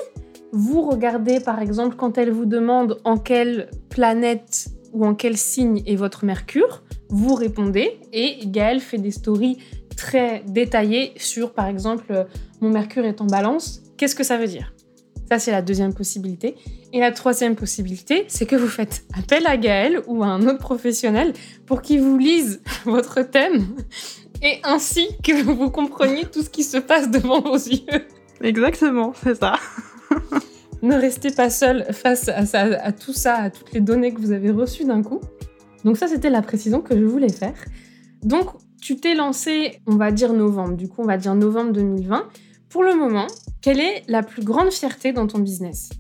vous 0.54 0.82
regardez 0.89 1.42
par 1.42 1.60
exemple 1.60 1.98
quand 1.98 2.18
elle 2.18 2.32
vous 2.32 2.46
demande 2.46 3.01
en 3.04 3.18
quelle 3.18 3.70
planète 3.89 4.70
ou 4.94 5.06
en 5.06 5.15
quel 5.15 5.36
signe 5.36 5.84
est 5.86 5.98
votre 5.98 6.24
Mercure, 6.24 6.82
vous 7.10 7.36
répondez 7.36 8.00
et 8.13 8.38
Gaël 8.46 8.80
fait 8.80 9.00
des 9.00 9.12
stories 9.12 9.58
très 9.98 10.44
détaillées 10.48 11.12
sur, 11.18 11.51
par 11.51 11.68
exemple, 11.68 12.25
mon 12.62 12.70
mercure 12.70 13.04
est 13.04 13.20
en 13.20 13.27
balance. 13.27 13.82
Qu'est-ce 13.98 14.15
que 14.15 14.24
ça 14.24 14.38
veut 14.38 14.48
dire? 14.48 14.75
Ça, 15.29 15.39
c'est 15.39 15.51
la 15.51 15.62
deuxième 15.62 15.94
possibilité. 15.94 16.55
Et 16.94 17.00
la 17.00 17.12
troisième 17.12 17.55
possibilité, 17.55 18.25
c'est 18.27 18.46
que 18.46 18.55
vous 18.55 18.67
faites 18.67 19.03
appel 19.17 19.46
à 19.48 19.58
Gaël 19.58 20.01
ou 20.08 20.24
à 20.24 20.27
un 20.27 20.48
autre 20.48 20.60
professionnel 20.60 21.34
pour 21.65 21.82
qu'il 21.82 22.01
vous 22.01 22.17
lise 22.17 22.62
votre 22.86 23.22
thème 23.22 23.65
et 24.41 24.60
ainsi 24.63 25.08
que 25.24 25.44
vous 25.44 25.70
compreniez 25.70 26.25
tout 26.25 26.41
ce 26.41 26.50
qui 26.50 26.63
se 26.63 26.77
passe 26.77 27.10
devant 27.10 27.41
vos 27.41 27.55
yeux. 27.55 28.05
Exactement, 28.41 29.13
c'est 29.24 29.36
ça. 29.36 29.55
ne 30.82 30.96
restez 30.96 31.32
pas 31.32 31.50
seul 31.50 31.86
face 31.91 32.29
à, 32.29 32.91
tout 32.91 33.13
ça, 33.13 33.36
à 33.36 33.50
toutes 33.50 33.74
les 33.74 33.82
données 33.82 34.13
que 34.13 34.22
vous 34.22 34.32
avez 34.32 34.51
reçues 34.51 34.86
d'un 34.86 35.01
coup. 35.01 35.22
Donc 35.84 35.98
ça, 35.98 36.08
c'était 36.08 36.29
la 36.29 36.41
précision 36.41 36.82
que 36.82 36.98
je 36.98 37.05
voulais 37.05 37.32
faire. 37.32 37.55
Donc, 38.24 38.50
tu 38.82 38.98
t'es 38.98 39.15
lancé, 39.15 39.79
on 39.88 39.96
va 39.96 40.12
dire 40.12 40.34
novembre, 40.34 40.75
du 40.75 40.88
coup, 40.88 41.01
on 41.01 41.05
va 41.05 41.17
dire 41.17 41.34
novembre 41.36 41.72
2020. 41.74 42.27
Pour 42.75 42.84
le 42.84 42.94
moment, 42.94 43.27
quelle 43.62 43.79
est 43.79 44.03
la 44.10 44.22
plus 44.22 44.44
grande 44.44 44.70
fierté 44.70 45.13
dans 45.13 45.27
ton 45.27 45.39
business? 45.39 45.91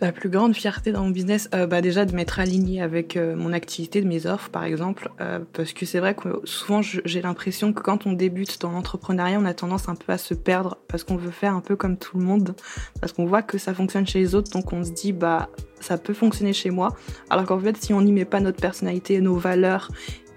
La 0.00 0.10
plus 0.10 0.30
grande 0.30 0.54
fierté 0.54 0.90
dans 0.90 1.02
mon 1.02 1.10
business, 1.10 1.50
euh, 1.54 1.66
bah 1.66 1.82
déjà 1.82 2.06
de 2.06 2.14
m'être 2.14 2.40
aligné 2.40 2.80
avec 2.80 3.14
euh, 3.18 3.36
mon 3.36 3.52
activité, 3.52 4.00
de 4.00 4.08
mes 4.08 4.24
offres 4.24 4.48
par 4.48 4.64
exemple, 4.64 5.10
euh, 5.20 5.40
parce 5.52 5.74
que 5.74 5.84
c'est 5.84 5.98
vrai 5.98 6.14
que 6.14 6.40
souvent 6.44 6.80
j'ai 6.80 7.20
l'impression 7.20 7.74
que 7.74 7.82
quand 7.82 8.06
on 8.06 8.14
débute 8.14 8.58
dans 8.62 8.70
l'entrepreneuriat, 8.70 9.38
on 9.38 9.44
a 9.44 9.52
tendance 9.52 9.90
un 9.90 9.94
peu 9.94 10.14
à 10.14 10.16
se 10.16 10.32
perdre 10.32 10.78
parce 10.88 11.04
qu'on 11.04 11.16
veut 11.16 11.30
faire 11.30 11.54
un 11.54 11.60
peu 11.60 11.76
comme 11.76 11.98
tout 11.98 12.16
le 12.16 12.24
monde, 12.24 12.54
parce 13.02 13.12
qu'on 13.12 13.26
voit 13.26 13.42
que 13.42 13.58
ça 13.58 13.74
fonctionne 13.74 14.06
chez 14.06 14.20
les 14.20 14.34
autres, 14.34 14.50
donc 14.50 14.72
on 14.72 14.84
se 14.84 14.92
dit 14.92 15.12
bah 15.12 15.50
ça 15.78 15.98
peut 15.98 16.14
fonctionner 16.14 16.54
chez 16.54 16.70
moi, 16.70 16.96
alors 17.28 17.44
qu'en 17.44 17.60
fait 17.60 17.76
si 17.76 17.92
on 17.92 18.00
n'y 18.00 18.12
met 18.12 18.24
pas 18.24 18.40
notre 18.40 18.62
personnalité, 18.62 19.20
nos 19.20 19.36
valeurs 19.36 19.90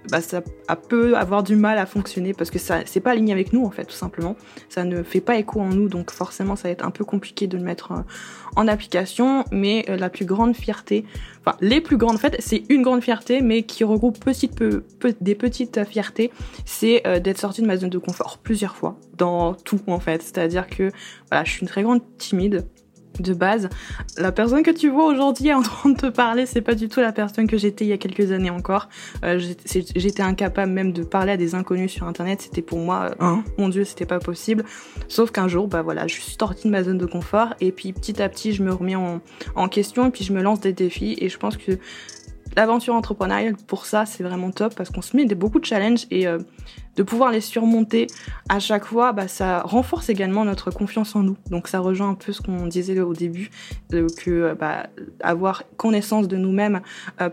bah, 0.10 0.22
ça 0.22 0.42
peut 0.90 1.18
avoir 1.18 1.44
du 1.44 1.56
mal 1.56 1.78
à 1.78 1.86
fonctionner 1.86 2.34
parce 2.34 2.50
que 2.50 2.60
ça 2.60 2.80
c'est 2.86 3.00
pas 3.00 3.12
aligné 3.12 3.34
avec 3.34 3.54
nous 3.54 3.66
en 3.66 3.72
fait 3.72 3.86
tout 3.86 3.96
simplement. 3.96 4.36
Ça 4.70 4.84
ne 4.84 5.04
fait 5.04 5.22
pas 5.22 5.38
écho 5.38 5.60
en 5.60 5.70
nous 5.70 5.88
donc 5.88 6.12
forcément 6.12 6.56
ça 6.56 6.68
va 6.68 6.72
être 6.72 6.86
un 6.86 6.92
peu 6.92 7.06
compliqué 7.06 7.48
de 7.48 7.58
le 7.58 7.64
mettre 7.64 7.92
euh, 7.92 8.02
en 8.56 8.68
application. 8.68 9.46
Mais 9.52 9.86
euh, 9.90 9.98
la 9.98 10.10
plus 10.10 10.26
grande 10.26 10.56
fierté, 10.56 11.06
enfin 11.42 11.58
les 11.62 11.82
plus 11.82 11.98
grandes 11.98 12.16
en 12.16 12.20
fait 12.20 12.36
c'est 12.40 12.64
une 12.70 12.82
grande 12.82 13.02
fierté 13.02 13.42
mais 13.42 13.64
qui 13.64 13.84
regroupe 13.84 14.20
petite, 14.24 14.56
peu, 14.56 14.84
des 15.22 15.36
petites 15.36 15.84
fiertés, 15.86 16.32
c'est 16.66 17.06
euh, 17.08 17.20
d'être 17.20 17.40
sortie 17.40 17.62
de 17.62 17.68
ma 17.68 17.78
zone 17.78 17.90
de 17.90 17.98
confort 17.98 18.38
plusieurs 18.38 18.76
fois 18.76 18.98
dans 19.18 19.54
tout 19.54 19.82
en 19.88 20.00
fait. 20.00 20.22
C'est-à-dire 20.22 20.68
que 20.68 20.92
voilà 21.30 21.44
je 21.44 21.52
suis 21.52 21.62
une 21.62 21.68
très 21.68 21.84
grande 21.84 22.02
timide 22.18 22.66
de 23.20 23.34
base. 23.34 23.70
La 24.18 24.32
personne 24.32 24.64
que 24.64 24.72
tu 24.72 24.90
vois 24.90 25.06
aujourd'hui 25.06 25.54
en 25.54 25.62
train 25.64 25.90
de 25.90 25.98
te 25.98 26.08
parler, 26.08 26.46
c'est 26.46 26.62
pas 26.62 26.76
du 26.76 26.90
tout 26.90 27.00
la 27.00 27.12
personne 27.12 27.48
que 27.48 27.58
j'étais 27.58 27.86
il 27.86 27.90
y 27.90 27.94
a 27.94 27.98
quelques 27.98 28.32
années 28.32 28.50
encore. 28.50 28.90
Euh, 29.24 29.40
j'étais 29.96 30.24
incapable 30.24 30.72
même 30.72 30.92
de 30.92 31.04
parler 31.04 31.34
à 31.34 31.38
des 31.38 31.56
inconnus 31.56 31.92
sur 31.92 32.08
internet. 32.08 32.42
C'était 32.42 32.62
pour 32.62 32.80
moi, 32.80 33.12
euh, 33.12 33.16
hein 33.20 33.44
mon 33.58 33.70
dieu, 33.70 33.84
c'était 33.84 34.06
pas 34.06 34.20
possible. 34.20 34.66
Sauf 35.08 35.32
qu'un 35.32 35.48
jour, 35.48 35.68
bah 35.68 35.82
voilà, 35.82 36.08
je 36.08 36.14
suis 36.14 36.36
sortie 36.40 36.68
de 36.68 36.72
ma 36.72 36.84
zone 36.84 36.98
de 36.98 37.06
confort 37.06 37.54
et 37.62 37.72
puis 37.72 37.94
petit 37.94 38.22
à 38.22 38.30
petit, 38.30 38.54
je 38.54 38.64
me 38.64 38.74
remets 38.74 38.96
en, 38.96 39.22
en 39.56 39.68
question 39.68 40.08
et 40.08 40.12
puis 40.12 40.24
je 40.24 40.34
me 40.34 40.42
lance 40.42 40.60
des 40.60 40.74
défis 40.74 41.16
et 41.20 41.30
je 41.30 41.38
pense 41.38 41.58
que 41.58 41.80
l'aventure 42.56 42.96
entrepreneuriale, 42.96 43.56
pour 43.68 43.86
ça, 43.86 44.06
c'est 44.06 44.24
vraiment 44.24 44.52
top 44.52 44.76
parce 44.76 44.90
qu'on 44.90 45.02
se 45.02 45.16
met 45.16 45.26
des, 45.26 45.36
beaucoup 45.36 45.60
de 45.60 45.66
challenges 45.66 46.08
et 46.12 46.28
euh, 46.28 46.40
de 46.96 47.04
pouvoir 47.04 47.32
les 47.32 47.42
surmonter 47.42 48.08
à 48.50 48.60
chaque 48.60 48.86
fois, 48.86 49.12
bah, 49.12 49.28
ça 49.28 49.62
renforce 49.62 50.10
également 50.10 50.46
notre 50.46 50.72
confiance 50.72 51.16
en 51.16 51.24
nous. 51.24 51.38
Donc 51.50 51.68
ça 51.68 51.80
rejoint 51.80 52.10
un 52.10 52.16
peu 52.16 52.32
ce 52.32 52.42
qu'on 52.42 52.68
disait 52.68 53.00
au 53.02 53.14
début, 53.14 53.50
euh, 53.94 54.08
que 54.18 54.32
euh, 54.32 54.56
bah, 54.56 54.88
avoir 55.22 55.64
connaissance 55.78 56.28
de 56.28 56.38
nous-mêmes 56.38 56.82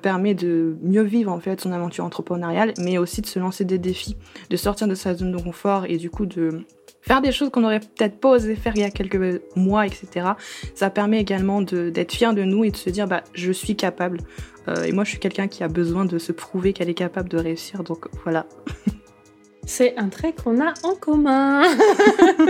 permet 0.03 0.35
de 0.35 0.77
mieux 0.83 1.03
vivre 1.03 1.31
en 1.31 1.41
fait 1.41 1.61
son 1.61 1.73
aventure 1.73 2.05
entrepreneuriale, 2.05 2.75
mais 2.79 2.99
aussi 2.99 3.21
de 3.21 3.27
se 3.27 3.39
lancer 3.39 3.65
des 3.65 3.79
défis, 3.79 4.17
de 4.51 4.57
sortir 4.57 4.89
de 4.89 4.95
sa 4.95 5.15
zone 5.15 5.33
de 5.33 5.39
confort 5.39 5.85
et 5.87 5.97
du 5.97 6.11
coup 6.11 6.27
de 6.27 6.65
faire 7.03 7.21
des 7.21 7.33
choses 7.33 7.51
qu'on 7.51 7.61
n'aurait 7.61 7.81
peut-être 7.81 8.19
pas 8.19 8.31
osé 8.31 8.55
faire 8.55 8.73
il 8.77 8.81
y 8.81 8.85
a 8.85 8.91
quelques 8.91 9.43
mois, 9.57 9.87
etc. 9.87 10.31
Ça 10.75 10.89
permet 10.89 11.21
également 11.21 11.61
d'être 11.61 12.13
fier 12.13 12.33
de 12.33 12.45
nous 12.45 12.65
et 12.65 12.71
de 12.71 12.77
se 12.77 12.89
dire 12.89 13.07
bah 13.07 13.23
je 13.35 13.53
suis 13.53 13.77
capable. 13.77 14.21
Euh, 14.69 14.85
et 14.85 14.93
moi 14.93 15.05
je 15.05 15.11
suis 15.11 15.19
quelqu'un 15.19 15.49
qui 15.49 15.65
a 15.65 15.69
besoin 15.69 16.05
de 16.05 16.19
se 16.19 16.33
prouver 16.33 16.73
qu'elle 16.73 16.89
est 16.89 16.95
capable 16.95 17.29
de 17.29 17.37
réussir, 17.37 17.83
donc 17.83 18.07
voilà. 18.23 18.47
C'est 19.67 19.97
un 19.99 20.09
trait 20.09 20.33
qu'on 20.33 20.61
a 20.61 20.75
en 20.83 20.95
commun. 20.95 21.63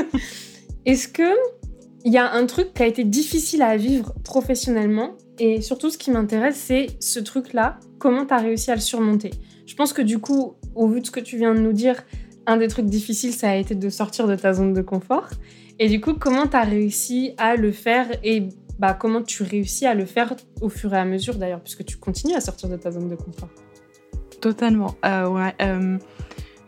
Est-ce 0.87 1.09
que 1.09 1.35
il 2.05 2.13
y 2.13 2.19
a 2.19 2.33
un 2.33 2.47
truc 2.47 2.75
qui 2.75 2.83
a 2.83 2.87
été 2.87 3.05
difficile 3.05 3.63
à 3.63 3.77
vivre 3.77 4.15
professionnellement? 4.25 5.17
Et 5.39 5.63
surtout 5.63 5.91
ce 5.91 5.97
qui 5.97 6.11
m'intéresse 6.11 6.57
c'est 6.57 6.89
ce 7.01 7.21
truc-là, 7.21 7.81
comment 7.99 8.27
tu 8.27 8.35
as 8.35 8.39
réussi 8.39 8.71
à 8.71 8.75
le 8.75 8.81
surmonter? 8.81 9.31
Je 9.67 9.75
pense 9.75 9.95
que 9.95 10.03
du 10.03 10.19
coup, 10.19 10.55
au 10.75 10.89
vu 10.89 11.01
de 11.01 11.07
ce 11.07 11.11
que 11.11 11.21
tu 11.21 11.39
viens 11.39 11.55
de 11.55 11.61
nous 11.61 11.73
dire, 11.73 12.03
un 12.47 12.57
des 12.57 12.69
trucs 12.69 12.87
difficiles, 12.87 13.33
ça 13.33 13.51
a 13.51 13.57
été 13.57 13.75
de 13.75 13.89
sortir 13.91 14.27
de 14.27 14.35
ta 14.37 14.53
zone 14.53 14.73
de 14.73 14.83
confort. 14.83 15.29
Et 15.79 15.89
du 15.89 16.01
coup, 16.01 16.15
comment 16.15 16.47
tu 16.47 16.57
as 16.57 16.63
réussi 16.63 17.35
à 17.39 17.57
le 17.57 17.73
faire 17.73 18.07
et 18.23 18.49
bah, 18.79 18.95
comment 18.95 19.23
tu 19.23 19.43
réussis 19.43 19.87
à 19.87 19.95
le 19.95 20.07
faire 20.07 20.35
au 20.61 20.69
fur 20.69 20.93
et 20.95 20.99
à 20.99 21.05
mesure 21.05 21.37
d'ailleurs, 21.37 21.61
puisque 21.61 21.85
tu 21.85 21.97
continues 21.97 22.35
à 22.35 22.41
sortir 22.41 22.69
de 22.69 22.77
ta 22.77 22.91
zone 22.91 23.09
de 23.09 23.17
confort? 23.17 23.49
Totalement. 24.41 24.97
Euh, 25.05 25.29
ouais, 25.29 25.55
euh, 25.63 25.99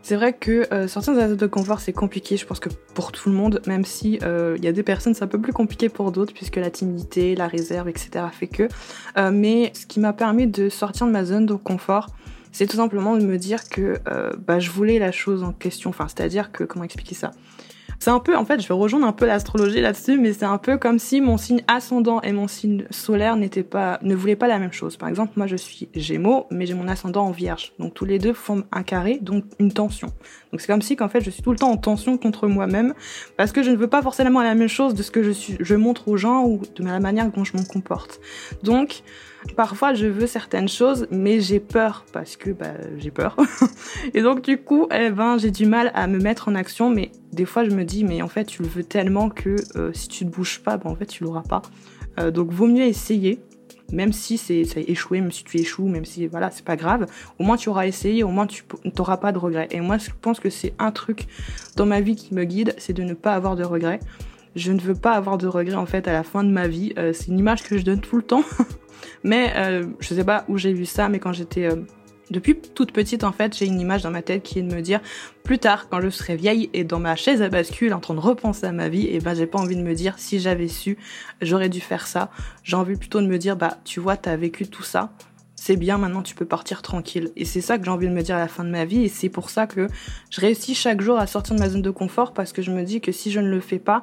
c'est 0.03 0.15
vrai 0.15 0.33
que 0.33 0.73
euh, 0.73 0.87
sortir 0.87 1.15
de 1.15 1.19
ta 1.19 1.29
zone 1.29 1.37
de 1.37 1.47
confort, 1.47 1.81
c'est 1.81 1.93
compliqué, 1.93 2.37
je 2.37 2.47
pense 2.47 2.61
que 2.61 2.69
pour 2.95 3.11
tout 3.11 3.31
le 3.31 3.35
monde, 3.35 3.61
même 3.67 3.85
si 3.85 4.21
il 4.23 4.65
y 4.65 4.69
a 4.69 4.73
des 4.73 4.83
personnes, 4.83 5.15
c'est 5.15 5.25
un 5.25 5.29
peu 5.29 5.41
plus 5.41 5.53
compliqué 5.53 5.89
pour 5.89 6.13
d'autres, 6.13 6.33
puisque 6.33 6.57
la 6.57 6.71
timidité, 6.71 7.35
la 7.35 7.49
réserve, 7.49 7.89
etc. 7.89 8.27
fait 8.33 8.47
que. 8.47 8.69
mais 9.31 9.73
ce 9.75 9.87
qui 9.87 9.99
m'a 9.99 10.13
permis 10.13 10.47
de 10.47 10.69
sortir 10.69 11.07
de 11.07 11.13
ma 11.13 11.25
zone 11.25 11.47
de 11.47 11.55
confort, 11.55 12.09
c'est 12.55 12.69
tout 12.69 12.77
simplement 12.77 13.17
de 13.17 13.27
me 13.27 13.37
dire 13.37 13.69
que 13.69 13.99
euh, 14.09 14.31
bah, 14.39 14.61
je 14.61 14.71
voulais 14.71 15.01
la 15.01 15.11
chose 15.11 15.43
en 15.43 15.53
question. 15.53 15.91
Enfin, 15.91 16.07
c'est-à-dire 16.07 16.53
que, 16.53 16.63
comment 16.63 16.85
expliquer 16.85 17.17
ça? 17.17 17.33
C'est 17.99 18.11
un 18.11 18.21
peu, 18.21 18.37
en 18.37 18.45
fait, 18.45 18.61
je 18.61 18.69
vais 18.69 18.75
rejoindre 18.75 19.07
un 19.07 19.13
peu 19.13 19.27
l'astrologie 19.27 19.81
là-dessus, 19.81 20.19
mais 20.19 20.33
c'est 20.33 20.45
un 20.45 20.59
peu 20.59 20.77
comme 20.77 21.01
si 21.01 21.21
mon 21.21 21.37
signe 21.37 21.63
ascendant 21.67 22.21
et 22.21 22.31
mon 22.31 22.47
signe 22.47 22.85
solaire 22.91 23.37
n'étaient 23.37 23.65
pas, 23.65 23.99
ne 24.03 24.15
voulaient 24.15 24.37
pas 24.37 24.47
la 24.47 24.61
même 24.61 24.73
chose. 24.73 24.97
Par 24.97 25.09
exemple, 25.09 25.33
moi, 25.37 25.49
je 25.49 25.57
suis 25.57 25.89
Gémeaux, 25.95 26.47
mais 26.53 26.67
j'ai 26.67 26.75
mon 26.75 26.87
ascendant 26.87 27.25
en 27.25 27.33
Vierge. 27.33 27.73
Donc, 27.81 27.95
tous 27.95 28.05
les 28.05 28.21
deux 28.21 28.35
forment 28.35 28.65
un 28.71 28.85
carré, 28.85 29.19
donc 29.21 29.45
une 29.59 29.73
tension. 29.73 30.09
Donc, 30.53 30.61
c'est 30.61 30.69
comme 30.69 30.83
si, 30.83 30.95
qu'en 30.95 31.09
fait, 31.09 31.23
je 31.23 31.31
suis 31.31 31.43
tout 31.43 31.51
le 31.51 31.59
temps 31.59 31.71
en 31.73 31.77
tension 31.77 32.19
contre 32.19 32.47
moi-même, 32.47 32.95
parce 33.37 33.51
que 33.51 33.65
je 33.65 33.71
ne 33.73 33.77
veux 33.77 33.89
pas 33.89 34.03
forcément 34.03 34.43
la 34.43 34.55
même 34.55 34.69
chose 34.69 34.95
de 34.95 35.03
ce 35.03 35.11
que 35.11 35.25
je 35.25 35.33
suis, 35.33 35.57
je 35.59 35.75
montre 35.75 36.07
aux 36.07 36.17
gens 36.17 36.45
ou 36.45 36.63
de 36.77 36.85
la 36.85 37.01
manière 37.01 37.33
dont 37.33 37.43
je 37.43 37.57
me 37.57 37.65
comporte. 37.65 38.21
Donc, 38.63 39.03
Parfois, 39.57 39.95
je 39.95 40.07
veux 40.07 40.27
certaines 40.27 40.69
choses, 40.69 41.07
mais 41.11 41.41
j'ai 41.41 41.61
peur 41.61 42.05
parce 42.13 42.37
que 42.37 42.51
bah, 42.51 42.73
j'ai 42.99 43.11
peur. 43.11 43.37
et 44.15 44.23
donc, 44.23 44.43
du 44.43 44.59
coup, 44.59 44.89
eh 44.93 45.11
ben, 45.11 45.39
j'ai 45.39 45.51
du 45.51 45.67
mal 45.67 45.93
à 45.95 46.07
me 46.07 46.19
mettre 46.19 46.49
en 46.49 46.55
action. 46.55 46.91
Mais 46.91 47.13
des 47.33 47.45
fois, 47.45 47.65
je 47.65 47.71
me 47.71 47.85
dis, 47.85 48.05
mais 48.05 48.21
en 48.23 48.29
fait, 48.29 48.47
tu 48.47 48.63
le 48.63 48.69
veux 48.69 48.85
tellement 48.85 49.29
que 49.29 49.57
euh, 49.77 49.93
si 49.93 50.09
tu 50.09 50.25
ne 50.25 50.31
bouges 50.31 50.61
pas, 50.61 50.77
ben, 50.77 50.91
en 50.91 50.97
fait, 50.97 51.07
tu 51.07 51.25
l'auras 51.25 51.43
pas. 51.43 51.63
Euh, 52.19 52.31
donc, 52.31 52.51
vaut 52.51 52.67
mieux 52.67 52.85
essayer. 52.85 53.41
Même 53.93 54.13
si 54.13 54.39
c'est 54.39 54.65
échoué, 54.89 55.21
même 55.21 55.31
si 55.31 55.45
tu 55.45 55.59
échoues, 55.59 55.87
même 55.87 56.07
si 56.07 56.27
voilà, 56.27 56.51
c'est 56.51 56.65
pas 56.65 56.75
grave. 56.75 57.07
Au 57.39 57.45
moins, 57.45 57.57
tu 57.57 57.69
auras 57.69 57.87
essayé, 57.87 58.25
au 58.25 58.29
moins, 58.29 58.47
tu 58.47 58.65
n'auras 58.97 59.19
pas 59.19 59.31
de 59.31 59.39
regrets. 59.39 59.69
Et 59.71 59.81
moi, 59.81 59.99
je 59.99 60.11
pense 60.21 60.41
que 60.41 60.51
c'est 60.51 60.73
un 60.79 60.91
truc 60.91 61.27
dans 61.77 61.87
ma 61.87 62.01
vie 62.01 62.17
qui 62.17 62.35
me 62.35 62.45
guide, 62.45 62.75
c'est 62.79 62.95
de 62.95 63.03
ne 63.03 63.15
pas 63.15 63.35
avoir 63.35 63.57
de 63.57 63.63
regrets. 63.63 64.01
Je 64.57 64.73
ne 64.73 64.81
veux 64.81 64.95
pas 64.95 65.13
avoir 65.13 65.39
de 65.39 65.47
regrets 65.47 65.77
en 65.77 65.87
fait 65.87 66.07
à 66.09 66.13
la 66.13 66.23
fin 66.23 66.45
de 66.45 66.51
ma 66.51 66.69
vie. 66.69 66.93
Euh, 66.99 67.13
c'est 67.13 67.29
une 67.29 67.39
image 67.39 67.63
que 67.63 67.77
je 67.77 67.85
donne 67.85 68.01
tout 68.01 68.17
le 68.17 68.23
temps. 68.23 68.45
Mais 69.23 69.53
euh, 69.57 69.87
je 70.01 70.15
sais 70.15 70.25
pas 70.25 70.45
où 70.49 70.59
j'ai 70.59 70.73
vu 70.73 70.87
ça, 70.87 71.09
mais 71.09 71.19
quand 71.19 71.33
j'étais 71.33 71.67
euh, 71.67 71.77
depuis 72.31 72.57
toute 72.57 72.93
petite, 72.93 73.25
en 73.25 73.33
fait, 73.33 73.57
j'ai 73.57 73.67
une 73.67 73.81
image 73.81 74.03
dans 74.03 74.11
ma 74.11 74.23
tête 74.23 74.43
qui 74.43 74.59
est 74.59 74.63
de 74.63 74.75
me 74.75 74.81
dire, 74.81 75.01
plus 75.43 75.59
tard, 75.59 75.89
quand 75.89 76.01
je 76.01 76.09
serai 76.09 76.37
vieille 76.37 76.71
et 76.73 76.85
dans 76.85 76.99
ma 76.99 77.17
chaise 77.17 77.43
à 77.43 77.49
bascule, 77.49 77.93
en 77.93 78.01
train 78.01 78.15
de 78.15 78.21
repenser 78.21 78.67
à 78.67 78.73
ma 78.73 78.89
vie, 78.89 79.07
et 79.07 79.21
ben 79.21 79.35
j'ai 79.35 79.47
pas 79.47 79.59
envie 79.59 79.77
de 79.77 79.83
me 79.83 79.95
dire, 79.95 80.15
si 80.19 80.41
j'avais 80.41 80.69
su, 80.69 80.97
j'aurais 81.43 81.69
dû 81.69 81.81
faire 81.81 82.07
ça. 82.07 82.31
J'ai 82.63 82.77
envie 82.77 82.97
plutôt 82.97 83.21
de 83.21 83.27
me 83.27 83.39
dire, 83.39 83.57
bah 83.57 83.79
tu 83.85 84.01
vois, 84.01 84.17
t'as 84.17 84.37
vécu 84.37 84.67
tout 84.67 84.83
ça, 84.83 85.13
c'est 85.55 85.77
bien, 85.77 85.99
maintenant 85.99 86.23
tu 86.23 86.35
peux 86.35 86.47
partir 86.47 86.83
tranquille. 86.83 87.31
Et 87.37 87.45
c'est 87.45 87.61
ça 87.61 87.79
que 87.79 87.85
j'ai 87.85 87.91
envie 87.91 88.09
de 88.09 88.13
me 88.13 88.23
dire 88.23 88.37
à 88.37 88.41
la 88.41 88.49
fin 88.49 88.65
de 88.65 88.71
ma 88.71 88.85
vie, 88.85 89.05
et 89.05 89.09
c'est 89.09 89.29
pour 89.29 89.51
ça 89.51 89.67
que 89.67 89.89
je 90.31 90.41
réussis 90.41 90.75
chaque 90.75 91.01
jour 91.01 91.19
à 91.19 91.27
sortir 91.27 91.55
de 91.55 91.61
ma 91.61 91.69
zone 91.69 91.83
de 91.83 91.91
confort, 91.91 92.33
parce 92.33 92.53
que 92.53 92.63
je 92.63 92.71
me 92.71 92.85
dis 92.85 93.01
que 93.01 93.13
si 93.13 93.31
je 93.31 93.41
ne 93.41 93.49
le 93.49 93.61
fais 93.61 93.79
pas, 93.79 94.03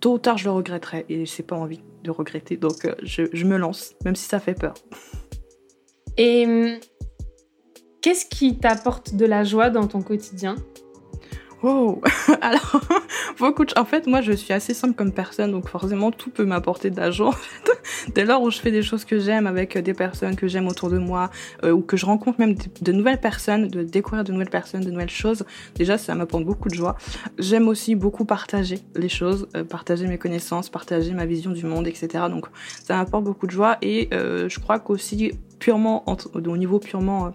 tôt 0.00 0.14
ou 0.14 0.18
tard 0.18 0.38
je 0.38 0.44
le 0.44 0.50
regretterai, 0.50 1.06
et 1.08 1.26
j'ai 1.26 1.42
pas 1.42 1.56
envie 1.56 1.80
de 2.02 2.10
regretter. 2.10 2.56
Donc 2.56 2.84
euh, 2.84 2.94
je, 3.02 3.44
me 3.44 3.56
lance, 3.56 3.94
même 4.04 4.16
si 4.16 4.24
ça 4.24 4.40
fait 4.40 4.54
peur. 4.54 4.74
Et 6.16 6.46
hum, 6.46 6.78
qu'est-ce 8.00 8.26
qui 8.26 8.58
t'apporte 8.58 9.14
de 9.14 9.26
la 9.26 9.44
joie 9.44 9.70
dans 9.70 9.86
ton 9.86 10.02
quotidien? 10.02 10.56
Wow 11.66 12.00
Alors, 12.42 12.80
beaucoup 13.40 13.64
En 13.74 13.84
fait, 13.84 14.06
moi, 14.06 14.20
je 14.20 14.30
suis 14.30 14.52
assez 14.52 14.72
simple 14.72 14.94
comme 14.94 15.10
personne, 15.10 15.50
donc 15.50 15.68
forcément, 15.68 16.12
tout 16.12 16.30
peut 16.30 16.44
m'apporter 16.44 16.90
de 16.90 16.96
la 16.96 17.10
joie. 17.10 17.34
dès 18.14 18.24
lors 18.24 18.40
où 18.40 18.52
je 18.52 18.58
fais 18.58 18.70
des 18.70 18.82
choses 18.82 19.04
que 19.04 19.18
j'aime 19.18 19.48
avec 19.48 19.76
des 19.76 19.92
personnes 19.92 20.36
que 20.36 20.46
j'aime 20.46 20.68
autour 20.68 20.90
de 20.90 20.98
moi, 20.98 21.28
ou 21.64 21.80
que 21.80 21.96
je 21.96 22.06
rencontre 22.06 22.38
même 22.38 22.54
de, 22.54 22.92
nouvelles 22.92 23.20
personnes, 23.20 23.66
de 23.66 23.82
découvrir 23.82 24.22
de 24.22 24.30
nouvelles 24.30 24.48
personnes, 24.48 24.82
de 24.82 24.92
nouvelles 24.92 25.10
choses, 25.10 25.44
déjà 25.74 25.98
ça 25.98 26.14
m'apporte 26.14 26.44
beaucoup 26.44 26.68
de 26.68 26.74
joie. 26.74 26.96
J'aime 27.36 27.66
aussi 27.66 27.96
beaucoup 27.96 28.24
partager 28.24 28.78
les 28.94 29.08
choses, 29.08 29.48
partager 29.68 30.06
mes 30.06 30.18
connaissances, 30.18 30.70
partager 30.70 31.14
ma 31.14 31.26
vision 31.26 31.50
du 31.50 31.66
monde, 31.66 31.88
etc. 31.88 32.26
Donc 32.30 32.46
ça 32.84 32.96
m'apporte 32.96 33.24
beaucoup 33.24 33.48
de 33.48 33.52
joie 33.52 33.78
et 33.82 34.08
je 34.12 34.58
crois 34.60 34.78
qu'aussi 34.78 35.32
purement 35.58 36.04
au 36.34 36.56
niveau 36.56 36.78
purement 36.78 37.32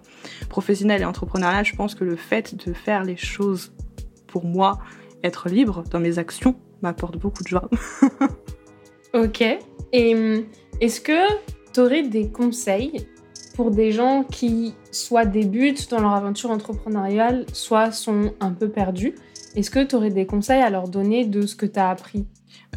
professionnel 0.48 1.02
et 1.02 1.04
entrepreneurial, 1.04 1.66
je 1.66 1.76
pense 1.76 1.94
que 1.94 2.04
le 2.04 2.16
fait 2.16 2.54
de 2.66 2.72
faire 2.72 3.04
les 3.04 3.16
choses 3.16 3.72
pour 4.32 4.46
moi, 4.46 4.78
être 5.22 5.48
libre 5.50 5.84
dans 5.90 6.00
mes 6.00 6.18
actions 6.18 6.56
m'apporte 6.80 7.18
beaucoup 7.18 7.42
de 7.44 7.48
joie. 7.48 7.68
ok. 9.14 9.44
Et 9.92 10.14
hum, 10.14 10.44
est-ce 10.80 11.00
que 11.00 11.28
tu 11.72 11.80
aurais 11.80 12.02
des 12.02 12.28
conseils 12.28 13.06
pour 13.54 13.70
des 13.70 13.92
gens 13.92 14.24
qui 14.24 14.74
soit 14.90 15.26
débutent 15.26 15.90
dans 15.90 16.00
leur 16.00 16.12
aventure 16.12 16.50
entrepreneuriale, 16.50 17.44
soit 17.52 17.92
sont 17.92 18.32
un 18.40 18.52
peu 18.52 18.68
perdus? 18.68 19.14
Est-ce 19.54 19.70
que 19.70 19.84
tu 19.84 19.94
aurais 19.94 20.10
des 20.10 20.24
conseils 20.24 20.62
à 20.62 20.70
leur 20.70 20.88
donner 20.88 21.26
de 21.26 21.42
ce 21.42 21.54
que 21.54 21.66
tu 21.66 21.78
as 21.78 21.90
appris? 21.90 22.26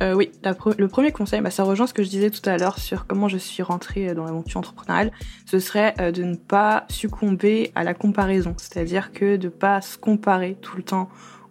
Euh, 0.01 0.13
oui, 0.13 0.29
le 0.77 0.87
premier 0.89 1.13
conseil, 1.13 1.39
bah, 1.39 1.51
ça 1.51 1.63
rejoint 1.63 1.87
ce 1.87 1.93
que 1.93 2.03
je 2.03 2.09
disais 2.09 2.29
tout 2.29 2.47
à 2.49 2.57
l'heure 2.57 2.79
sur 2.79 3.07
comment 3.07 3.29
je 3.29 3.37
suis 3.37 3.63
rentrée 3.63 4.13
dans 4.13 4.25
l'aventure 4.25 4.59
entrepreneuriale. 4.59 5.11
Ce 5.45 5.59
serait 5.59 5.93
euh, 6.01 6.11
de 6.11 6.23
ne 6.23 6.35
pas 6.35 6.85
succomber 6.89 7.71
à 7.75 7.85
la 7.85 7.93
comparaison, 7.93 8.53
c'est-à-dire 8.57 9.13
que 9.13 9.37
de 9.37 9.45
ne 9.45 9.49
pas 9.49 9.79
se 9.79 9.97
comparer 9.97 10.57
tout 10.59 10.75
le 10.75 10.83
temps 10.83 11.07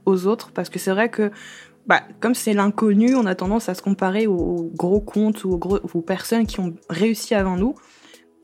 aux 0.07 0.27
autres, 0.27 0.51
parce 0.53 0.69
que 0.69 0.79
c'est 0.79 0.91
vrai 0.91 1.09
que 1.09 1.31
bah, 1.87 2.03
comme 2.21 2.35
c'est 2.35 2.55
l'inconnu, 2.55 3.15
on 3.15 3.27
a 3.27 3.35
tendance 3.35 3.69
à 3.69 3.75
se 3.75 3.83
comparer 3.83 4.27
aux, 4.27 4.71
gros 4.75 5.01
comptes 5.01 5.45
ou 5.45 5.53
aux, 5.53 5.81
aux 5.93 6.03
personnes 6.03 6.47
qui 6.47 6.61
ont 6.61 6.75
réussi 6.89 7.35
avant 7.35 7.57
nous. 7.57 7.75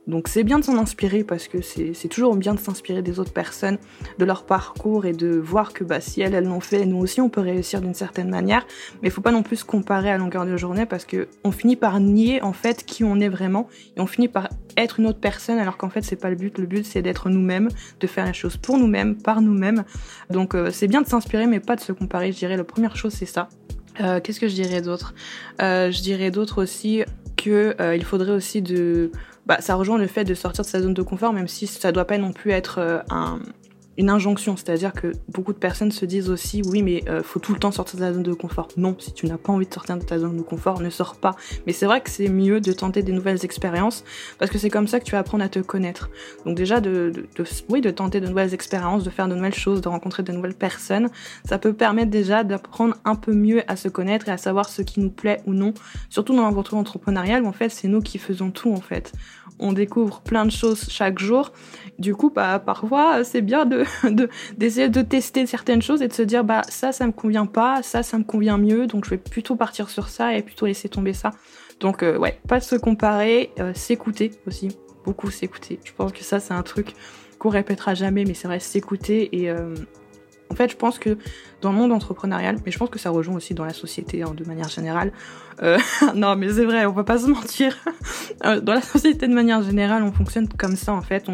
Donc 0.07 0.29
c'est 0.29 0.45
bien 0.45 0.59
de 0.59 0.65
s'en 0.65 0.77
inspirer 0.79 1.25
parce 1.25 1.47
que 1.47 1.61
c'est 1.61 2.09
toujours 2.09 2.35
bien 2.35 2.55
de 2.55 2.59
s'inspirer 2.59 3.03
des 3.03 3.21
autres 3.21 3.33
personnes, 3.33 3.79
de 4.19 4.25
leur 4.25 4.45
parcours 4.45 5.07
et 5.07 5.13
de 5.13 5.29
voir 5.37 5.73
que 5.73 5.85
bah, 5.85 6.01
si 6.01 6.21
elles, 6.21 6.35
elles 6.35 6.45
l'ont 6.47 6.61
fait, 6.61 6.85
nous 6.87 6.99
aussi 6.99 7.21
on 7.21 7.29
peut 7.29 7.41
réussir 7.43 7.81
d'une 7.81 7.95
certaine 7.95 8.29
manière. 8.29 8.67
Mais 9.03 9.09
il 9.09 9.11
faut 9.11 9.21
pas 9.21 9.31
non 9.31 9.43
plus 9.43 9.57
se 9.57 9.65
comparer 9.65 10.11
à 10.11 10.19
longueur 10.19 10.47
de 10.47 10.57
journée 10.57 10.87
parce 10.87 11.05
que 11.05 11.29
on 11.45 11.53
finit 11.53 11.77
par 11.77 12.01
nier 12.01 12.43
en 12.43 12.53
fait 12.53 12.85
qui 12.85 13.05
on 13.05 13.21
est 13.21 13.29
vraiment 13.29 13.69
et 13.97 14.01
on 14.01 14.07
finit 14.07 14.29
par 14.29 14.49
être 14.77 15.01
une 15.01 15.07
autre 15.07 15.21
personne 15.21 15.59
alors 15.59 15.77
qu'en 15.77 15.91
fait 15.91 16.03
c'est 16.03 16.17
pas 16.17 16.31
le 16.31 16.37
but. 16.37 16.59
Le 16.59 16.67
but 16.67 16.85
c'est 16.85 17.03
d'être 17.03 17.29
nous-mêmes, 17.29 17.69
de 18.01 18.07
faire 18.07 18.27
les 18.27 18.33
choses 18.33 18.57
pour 18.57 18.79
nous-mêmes, 18.79 19.17
par 19.17 19.43
nous-mêmes. 19.43 19.85
Donc 20.31 20.55
euh, 20.55 20.71
c'est 20.73 20.89
bien 20.89 21.03
de 21.03 21.07
s'inspirer 21.09 21.47
mais 21.47 21.61
pas 21.61 21.77
de 21.77 21.81
se 21.83 21.93
comparer. 21.93 22.33
Je 22.33 22.39
dirais 22.39 22.57
la 22.57 22.65
première 22.65 22.97
chose 22.97 23.13
c'est 23.13 23.27
ça. 23.27 23.49
Euh, 24.01 24.21
qu'est-ce 24.21 24.41
que 24.41 24.49
je 24.49 24.55
dirais 24.55 24.81
d'autre? 24.81 25.15
Euh, 25.61 25.91
Je 25.91 26.01
dirais 26.01 26.31
d'autre 26.31 26.63
aussi 26.63 27.05
que 27.37 27.77
il 27.95 28.05
faudrait 28.05 28.33
aussi 28.33 28.61
de 28.61 29.11
bah, 29.51 29.61
ça 29.61 29.75
rejoint 29.75 29.99
le 29.99 30.07
fait 30.07 30.23
de 30.23 30.35
sortir 30.35 30.63
de 30.63 30.69
sa 30.69 30.81
zone 30.81 30.95
de 30.95 31.03
confort, 31.03 31.33
même 31.33 31.49
si 31.49 31.67
ça 31.67 31.91
doit 31.91 32.05
pas 32.05 32.19
non 32.19 32.31
plus 32.33 32.53
être 32.53 32.79
euh, 32.79 33.01
un, 33.11 33.41
une 34.01 34.09
injonction, 34.09 34.57
c'est-à-dire 34.57 34.93
que 34.93 35.13
beaucoup 35.29 35.53
de 35.53 35.59
personnes 35.59 35.91
se 35.91 36.07
disent 36.07 36.31
aussi 36.31 36.63
oui 36.65 36.83
mais 36.83 37.05
euh, 37.09 37.23
faut 37.23 37.39
tout 37.39 37.53
le 37.53 37.59
temps 37.59 37.71
sortir 37.71 37.99
de 37.99 38.05
ta 38.05 38.13
zone 38.13 38.23
de 38.23 38.33
confort. 38.33 38.69
Non, 38.79 38.97
si 38.99 39.13
tu 39.13 39.27
n'as 39.27 39.37
pas 39.37 39.53
envie 39.53 39.67
de 39.67 39.75
sortir 39.75 39.99
de 39.99 40.05
ta 40.05 40.19
zone 40.19 40.39
de 40.39 40.43
confort, 40.43 40.81
ne 40.81 40.89
sors 40.89 41.17
pas. 41.17 41.37
Mais 41.67 41.75
c'est 41.75 41.85
vrai 41.85 42.01
que 42.01 42.09
c'est 42.09 42.29
mieux 42.29 42.63
de 42.63 42.73
tenter 42.73 43.03
des 43.03 43.13
nouvelles 43.13 43.45
expériences 43.45 44.05
parce 44.39 44.51
que 44.51 44.57
c'est 44.57 44.71
comme 44.71 44.87
ça 44.87 45.01
que 45.01 45.05
tu 45.05 45.13
vas 45.13 45.19
apprendre 45.19 45.45
à 45.45 45.51
te 45.51 45.59
connaître. 45.59 46.09
Donc 46.47 46.57
déjà 46.57 46.81
de, 46.81 47.13
oui 47.69 47.83
de 47.83 47.91
tenter 47.91 48.21
de 48.21 48.27
nouvelles 48.27 48.55
expériences, 48.55 49.05
de 49.05 49.11
faire 49.11 49.29
de 49.29 49.35
nouvelles 49.35 49.55
choses, 49.55 49.83
de 49.83 49.89
rencontrer 49.89 50.23
de 50.23 50.33
nouvelles 50.33 50.55
personnes, 50.55 51.11
ça 51.45 51.59
peut 51.59 51.75
permettre 51.75 52.11
déjà 52.11 52.43
d'apprendre 52.43 52.97
un 53.05 53.17
peu 53.17 53.35
mieux 53.35 53.63
à 53.71 53.77
se 53.77 53.89
connaître 53.89 54.29
et 54.29 54.33
à 54.33 54.39
savoir 54.39 54.71
ce 54.71 54.81
qui 54.81 55.01
nous 55.01 55.11
plaît 55.11 55.43
ou 55.47 55.53
non. 55.53 55.75
Surtout 56.09 56.35
dans 56.35 56.45
l'aventure 56.45 56.79
entrepreneuriale, 56.79 57.43
où 57.43 57.49
en 57.49 57.53
fait 57.53 57.69
c'est 57.69 57.89
nous 57.89 58.01
qui 58.01 58.17
faisons 58.17 58.51
tout 58.51 58.73
en 58.73 58.81
fait. 58.81 59.13
On 59.61 59.73
découvre 59.73 60.21
plein 60.21 60.45
de 60.45 60.51
choses 60.51 60.87
chaque 60.89 61.19
jour. 61.19 61.53
Du 61.99 62.15
coup, 62.15 62.31
bah, 62.31 62.59
parfois 62.59 63.25
c'est 63.25 63.43
bien 63.43 63.67
de 63.67 63.85
d'essayer 64.57 64.89
de, 64.89 65.03
tester 65.03 65.47
certaines 65.47 65.83
choses 65.83 66.03
et 66.03 66.09
de 66.09 66.13
se 66.13 66.23
dire 66.23 66.45
bah 66.45 66.63
ça 66.69 66.93
ça 66.93 67.07
me 67.07 67.13
convient 67.13 67.47
pas, 67.47 67.83
ça 67.83 68.03
ça 68.03 68.19
me 68.19 68.25
convient 68.25 68.59
mieux, 68.59 68.87
donc 68.87 69.05
je 69.05 69.11
vais 69.11 69.19
plutôt 69.19 69.57
partir 69.57 69.91
sur 69.91 70.09
ça 70.09 70.35
et 70.35 70.43
plutôt 70.43 70.67
laisser 70.67 70.89
tomber 70.89 71.13
ça. 71.13 71.31
Donc 71.79 72.03
euh, 72.03 72.19
ouais, 72.19 72.39
pas 72.49 72.61
se 72.61 72.77
comparer, 72.77 73.53
euh, 73.59 73.73
s'écouter 73.75 74.33
aussi, 74.47 74.77
beaucoup 75.05 75.31
s'écouter. 75.31 75.79
Je 75.85 75.93
pense 75.93 76.13
que 76.13 76.25
ça 76.25 76.41
c'est 76.41 76.55
un 76.55 76.63
truc 76.63 76.95
qu'on 77.39 77.49
répétera 77.49 77.95
jamais, 77.95 78.25
mais 78.25 78.35
c'est 78.35 78.49
vrai 78.49 78.61
s'écouter 78.61 79.29
et 79.41 79.51
euh, 79.51 79.75
en 80.51 80.55
fait, 80.55 80.71
je 80.71 80.77
pense 80.77 80.99
que 80.99 81.17
dans 81.61 81.71
le 81.73 81.79
monde 81.79 81.93
entrepreneurial, 81.93 82.57
mais 82.65 82.73
je 82.73 82.79
pense 82.79 82.91
que 82.91 82.99
ça 82.99 83.11
rejoint 83.11 83.37
aussi 83.37 83.55
dans 83.55 83.65
la 83.65 83.73
société 83.73 84.23
hein, 84.23 84.35
de 84.37 84.45
manière 84.45 84.69
générale. 84.69 85.13
non, 86.15 86.37
mais 86.37 86.49
c'est 86.51 86.65
vrai, 86.65 86.87
on 86.87 86.95
peut 86.95 87.05
pas 87.05 87.19
se 87.19 87.27
mentir. 87.27 87.77
dans 88.43 88.73
la 88.73 88.81
société 88.81 89.29
de 89.29 89.35
manière 89.35 89.63
générale, 89.63 90.03
on 90.03 90.11
fonctionne 90.11 90.49
comme 90.49 90.75
ça 90.75 90.95
en 90.95 91.03
fait. 91.03 91.29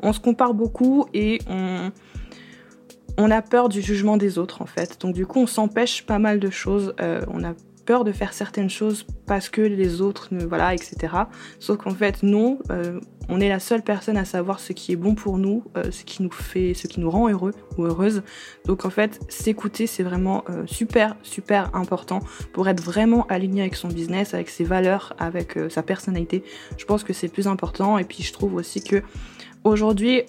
On, 0.00 0.12
se 0.12 0.20
compare 0.20 0.54
beaucoup 0.54 1.06
et 1.12 1.40
on, 1.48 3.30
a 3.30 3.42
peur 3.42 3.68
du 3.68 3.82
jugement 3.82 4.16
des 4.16 4.38
autres 4.38 4.62
en 4.62 4.66
fait. 4.66 5.00
Donc 5.00 5.14
du 5.14 5.26
coup, 5.26 5.40
on 5.40 5.48
s'empêche 5.48 6.06
pas 6.06 6.20
mal 6.20 6.38
de 6.38 6.50
choses. 6.50 6.94
Euh, 7.00 7.22
on 7.28 7.42
a 7.42 7.54
peur 7.84 8.04
de 8.04 8.12
faire 8.12 8.32
certaines 8.32 8.70
choses 8.70 9.06
parce 9.26 9.48
que 9.48 9.60
les 9.60 10.00
autres, 10.00 10.28
voilà, 10.48 10.74
etc. 10.74 11.12
Sauf 11.58 11.78
qu'en 11.78 11.94
fait, 11.94 12.22
non, 12.22 12.58
euh, 12.70 13.00
on 13.28 13.40
est 13.40 13.48
la 13.48 13.60
seule 13.60 13.82
personne 13.82 14.16
à 14.16 14.24
savoir 14.24 14.60
ce 14.60 14.72
qui 14.72 14.92
est 14.92 14.96
bon 14.96 15.14
pour 15.14 15.38
nous, 15.38 15.64
euh, 15.76 15.90
ce 15.90 16.04
qui 16.04 16.22
nous 16.22 16.30
fait, 16.30 16.74
ce 16.74 16.86
qui 16.86 17.00
nous 17.00 17.10
rend 17.10 17.28
heureux 17.28 17.52
ou 17.78 17.84
heureuse. 17.84 18.22
Donc 18.66 18.84
en 18.84 18.90
fait, 18.90 19.20
s'écouter, 19.28 19.86
c'est 19.86 20.02
vraiment 20.02 20.44
super, 20.66 21.16
super 21.22 21.74
important 21.74 22.20
pour 22.52 22.68
être 22.68 22.82
vraiment 22.82 23.26
aligné 23.28 23.62
avec 23.62 23.74
son 23.74 23.88
business, 23.88 24.34
avec 24.34 24.48
ses 24.48 24.64
valeurs, 24.64 25.14
avec 25.18 25.58
sa 25.68 25.82
personnalité. 25.82 26.44
Je 26.76 26.84
pense 26.84 27.04
que 27.04 27.12
c'est 27.12 27.28
plus 27.28 27.48
important. 27.48 27.98
Et 27.98 28.04
puis 28.04 28.22
je 28.22 28.32
trouve 28.32 28.54
aussi 28.54 28.82
que 28.82 29.02
aujourd'hui, 29.64 30.22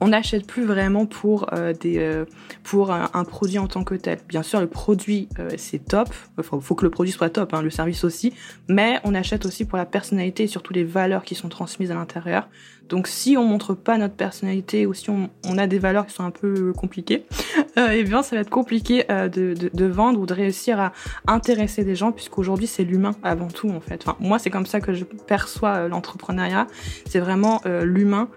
on 0.00 0.08
n'achète 0.08 0.46
plus 0.46 0.64
vraiment 0.64 1.06
pour 1.06 1.52
euh, 1.52 1.72
des 1.72 1.98
euh, 1.98 2.24
pour 2.62 2.90
un, 2.90 3.24
produit 3.24 3.58
en 3.58 3.66
tant 3.66 3.84
que 3.84 3.94
tel. 3.94 4.18
Bien 4.28 4.42
sûr, 4.42 4.60
le 4.60 4.66
produit 4.66 5.28
euh, 5.38 5.50
c'est 5.56 5.84
top, 5.84 6.08
il 6.38 6.44
faut 6.44 6.74
que 6.74 6.84
le 6.84 6.90
produit 6.90 7.12
soit 7.12 7.30
top, 7.30 7.52
hein, 7.54 7.62
le 7.62 7.70
service 7.70 8.02
aussi, 8.04 8.32
mais 8.68 8.98
on 9.04 9.14
achète 9.14 9.44
aussi 9.44 9.64
pour 9.64 9.78
la 9.78 9.84
personnalité 9.84 10.44
et 10.44 10.46
surtout 10.46 10.72
les 10.72 10.84
valeurs 10.84 11.24
qui 11.24 11.34
sont 11.34 11.48
transmises 11.48 11.90
à 11.90 11.94
l'intérieur. 11.94 12.48
Donc 12.88 13.06
si 13.06 13.36
on 13.36 13.44
montre 13.44 13.74
pas 13.74 13.98
notre 13.98 14.14
personnalité 14.14 14.84
ou 14.84 14.94
si 14.94 15.10
on, 15.10 15.28
a 15.58 15.66
des 15.68 15.78
valeurs 15.78 16.06
qui 16.06 16.12
sont 16.12 16.24
un 16.24 16.32
peu 16.32 16.72
compliquées, 16.72 17.24
eh 17.76 18.02
bien 18.02 18.22
ça 18.24 18.34
va 18.34 18.42
être 18.42 18.50
compliqué 18.50 19.04
de, 19.08 19.84
vendre 19.84 20.18
ou 20.18 20.26
de 20.26 20.34
réussir 20.34 20.80
à 20.80 20.92
intéresser 21.28 21.84
des 21.84 21.94
gens 21.94 22.10
puisqu'aujourd'hui 22.10 22.66
c'est 22.66 22.82
l'humain 22.82 23.12
avant 23.22 23.46
tout 23.46 23.70
en 23.70 23.80
fait. 23.80 24.02
Enfin, 24.04 24.16
moi 24.18 24.40
c'est 24.40 24.50
comme 24.50 24.66
ça 24.66 24.80
que 24.80 24.92
je 24.92 25.04
perçois 25.04 25.86
l'entrepreneuriat, 25.86 26.66
c'est 27.06 27.20
vraiment 27.20 27.60
l'humain 27.64 28.28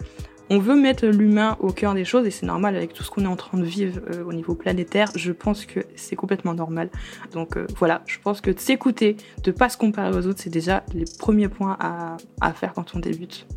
on 0.50 0.60
veut 0.60 0.76
mettre 0.76 1.06
l'humain 1.06 1.58
au 1.60 1.72
cœur 1.72 1.94
des 1.94 2.06
choses 2.06 2.28
et 2.28 2.32
c'est 2.32 2.46
normal 2.46 2.76
avec 2.76 2.94
tout 2.94 3.04
ce 3.04 3.10
qu'on 3.10 3.24
est 3.24 3.28
en 3.28 3.36
train 3.36 3.58
de 3.58 3.64
vivre 3.64 4.02
euh, 4.14 4.24
au 4.26 4.34
niveau 4.34 4.56
planétaire. 4.56 5.10
Je 5.16 5.32
pense 5.32 5.66
que 5.66 5.82
c'est 5.96 6.16
complètement 6.16 6.54
normal. 6.54 6.90
Donc 7.32 7.58
euh, 7.58 7.66
voilà, 7.78 8.04
je 8.06 8.18
pense 8.20 8.42
que 8.42 8.52
de 8.52 8.60
s'écouter, 8.60 9.18
de 9.44 9.52
pas 9.52 9.70
se 9.70 9.78
comparer 9.78 10.16
aux 10.16 10.28
autres, 10.28 10.40
c'est 10.42 10.50
déjà 10.50 10.84
les 10.94 11.06
premiers 11.20 11.48
points 11.48 11.78
à, 11.80 12.18
à 12.42 12.54
faire 12.54 12.74
quand 12.74 12.96
on 12.96 13.00
débute. 13.00 13.48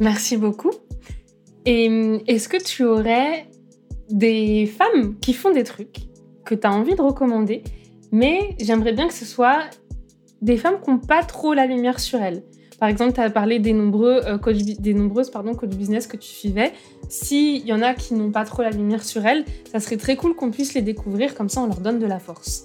Merci 0.00 0.36
beaucoup. 0.36 0.72
Et 1.64 1.88
hum, 1.88 2.20
est-ce 2.26 2.48
que 2.48 2.62
tu 2.62 2.84
aurais 2.84 3.48
des 4.10 4.66
femmes 4.66 5.18
qui 5.18 5.32
font 5.32 5.50
des 5.50 5.64
trucs 5.64 5.96
que 6.44 6.54
tu 6.54 6.66
as 6.66 6.72
envie 6.72 6.94
de 6.94 7.02
recommander, 7.02 7.64
mais 8.12 8.54
j'aimerais 8.60 8.92
bien 8.92 9.08
que 9.08 9.14
ce 9.14 9.24
soit 9.24 9.64
des 10.42 10.56
femmes 10.56 10.80
qui 10.80 10.90
n'ont 10.90 10.98
pas 10.98 11.24
trop 11.24 11.54
la 11.54 11.66
lumière 11.66 11.98
sur 11.98 12.20
elles? 12.20 12.44
Par 12.78 12.88
exemple, 12.88 13.14
tu 13.14 13.20
as 13.20 13.30
parlé 13.30 13.58
des, 13.58 13.72
nombreux, 13.72 14.20
euh, 14.26 14.38
des 14.78 14.94
nombreuses 14.94 15.30
pardon, 15.30 15.52
business 15.66 16.06
que 16.06 16.16
tu 16.16 16.28
suivais. 16.28 16.72
S'il 17.08 17.64
y 17.66 17.72
en 17.72 17.82
a 17.82 17.94
qui 17.94 18.14
n'ont 18.14 18.30
pas 18.30 18.44
trop 18.44 18.62
la 18.62 18.70
lumière 18.70 19.02
sur 19.02 19.24
elles, 19.24 19.44
ça 19.70 19.80
serait 19.80 19.96
très 19.96 20.16
cool 20.16 20.34
qu'on 20.34 20.50
puisse 20.50 20.74
les 20.74 20.82
découvrir, 20.82 21.34
comme 21.34 21.48
ça 21.48 21.60
on 21.62 21.66
leur 21.66 21.80
donne 21.80 21.98
de 21.98 22.06
la 22.06 22.18
force. 22.18 22.64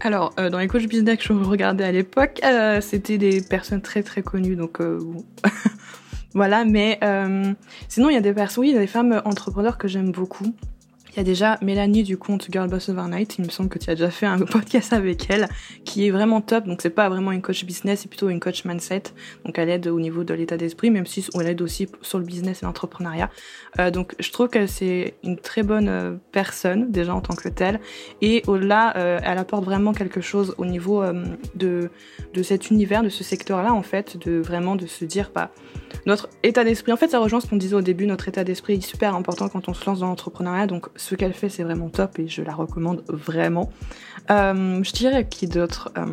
Alors, 0.00 0.32
euh, 0.38 0.50
dans 0.50 0.58
les 0.58 0.68
coach 0.68 0.86
business 0.86 1.18
que 1.18 1.24
je 1.24 1.32
regardais 1.32 1.84
à 1.84 1.92
l'époque, 1.92 2.40
euh, 2.44 2.80
c'était 2.80 3.18
des 3.18 3.40
personnes 3.40 3.82
très 3.82 4.02
très 4.02 4.22
connues, 4.22 4.54
donc 4.54 4.78
voilà. 6.34 6.64
Mais 6.64 7.00
sinon, 7.88 8.10
il 8.10 8.14
y 8.14 8.18
a 8.18 8.20
des 8.20 8.32
personnes, 8.32 8.62
oui, 8.62 8.68
il 8.70 8.74
y 8.74 8.76
a 8.76 8.80
des 8.80 8.86
femmes 8.86 9.20
entrepreneurs 9.24 9.78
que 9.78 9.88
j'aime 9.88 10.12
beaucoup. 10.12 10.54
Il 11.18 11.22
y 11.22 11.22
a 11.22 11.24
déjà 11.24 11.58
Mélanie 11.62 12.04
du 12.04 12.16
compte 12.16 12.46
Girl 12.48 12.72
Overnight, 12.72 13.38
il 13.38 13.44
me 13.44 13.50
semble 13.50 13.68
que 13.68 13.80
tu 13.80 13.90
as 13.90 13.96
déjà 13.96 14.08
fait 14.08 14.26
un 14.26 14.38
podcast 14.46 14.92
avec 14.92 15.28
elle, 15.30 15.48
qui 15.84 16.06
est 16.06 16.12
vraiment 16.12 16.40
top. 16.40 16.64
Donc 16.64 16.80
c'est 16.80 16.90
pas 16.90 17.08
vraiment 17.08 17.32
une 17.32 17.42
coach 17.42 17.64
business, 17.64 18.02
c'est 18.02 18.08
plutôt 18.08 18.28
une 18.28 18.38
coach 18.38 18.64
mindset. 18.64 19.02
Donc 19.44 19.58
elle 19.58 19.68
aide 19.68 19.88
au 19.88 19.98
niveau 19.98 20.22
de 20.22 20.32
l'état 20.32 20.56
d'esprit, 20.56 20.92
même 20.92 21.06
si 21.06 21.26
elle 21.34 21.48
aide 21.48 21.60
aussi 21.60 21.88
sur 22.02 22.20
le 22.20 22.24
business 22.24 22.62
et 22.62 22.66
l'entrepreneuriat. 22.66 23.30
Euh, 23.80 23.90
donc 23.90 24.14
je 24.20 24.30
trouve 24.30 24.46
que 24.46 24.68
c'est 24.68 25.14
une 25.24 25.36
très 25.36 25.64
bonne 25.64 25.88
euh, 25.88 26.14
personne 26.30 26.92
déjà 26.92 27.16
en 27.16 27.20
tant 27.20 27.34
que 27.34 27.48
telle. 27.48 27.80
Et 28.22 28.44
au-delà, 28.46 28.96
euh, 28.96 29.18
elle 29.24 29.38
apporte 29.38 29.64
vraiment 29.64 29.94
quelque 29.94 30.20
chose 30.20 30.54
au 30.56 30.66
niveau 30.66 31.02
de, 31.56 31.90
de 32.32 32.42
cet 32.44 32.70
univers, 32.70 33.02
de 33.02 33.08
ce 33.08 33.24
secteur-là 33.24 33.72
en 33.74 33.82
fait, 33.82 34.24
de 34.24 34.38
vraiment 34.38 34.76
de 34.76 34.86
se 34.86 35.04
dire, 35.04 35.32
bah, 35.34 35.50
notre 36.06 36.28
état 36.44 36.62
d'esprit, 36.62 36.92
en 36.92 36.96
fait 36.96 37.08
ça 37.08 37.18
rejoint 37.18 37.40
ce 37.40 37.48
qu'on 37.48 37.56
disait 37.56 37.74
au 37.74 37.82
début, 37.82 38.06
notre 38.06 38.28
état 38.28 38.44
d'esprit 38.44 38.74
est 38.74 38.80
super 38.80 39.16
important 39.16 39.48
quand 39.48 39.68
on 39.68 39.74
se 39.74 39.84
lance 39.84 40.00
dans 40.00 40.06
l'entrepreneuriat. 40.06 40.68
Donc 40.68 40.86
ce 41.08 41.14
qu'elle 41.14 41.32
fait, 41.32 41.48
c'est 41.48 41.62
vraiment 41.62 41.88
top 41.88 42.18
et 42.18 42.28
je 42.28 42.42
la 42.42 42.54
recommande 42.54 43.02
vraiment. 43.08 43.70
Euh, 44.30 44.82
je 44.82 44.92
dirais 44.92 45.26
qui 45.26 45.46
d'autre 45.46 45.90
euh, 45.96 46.04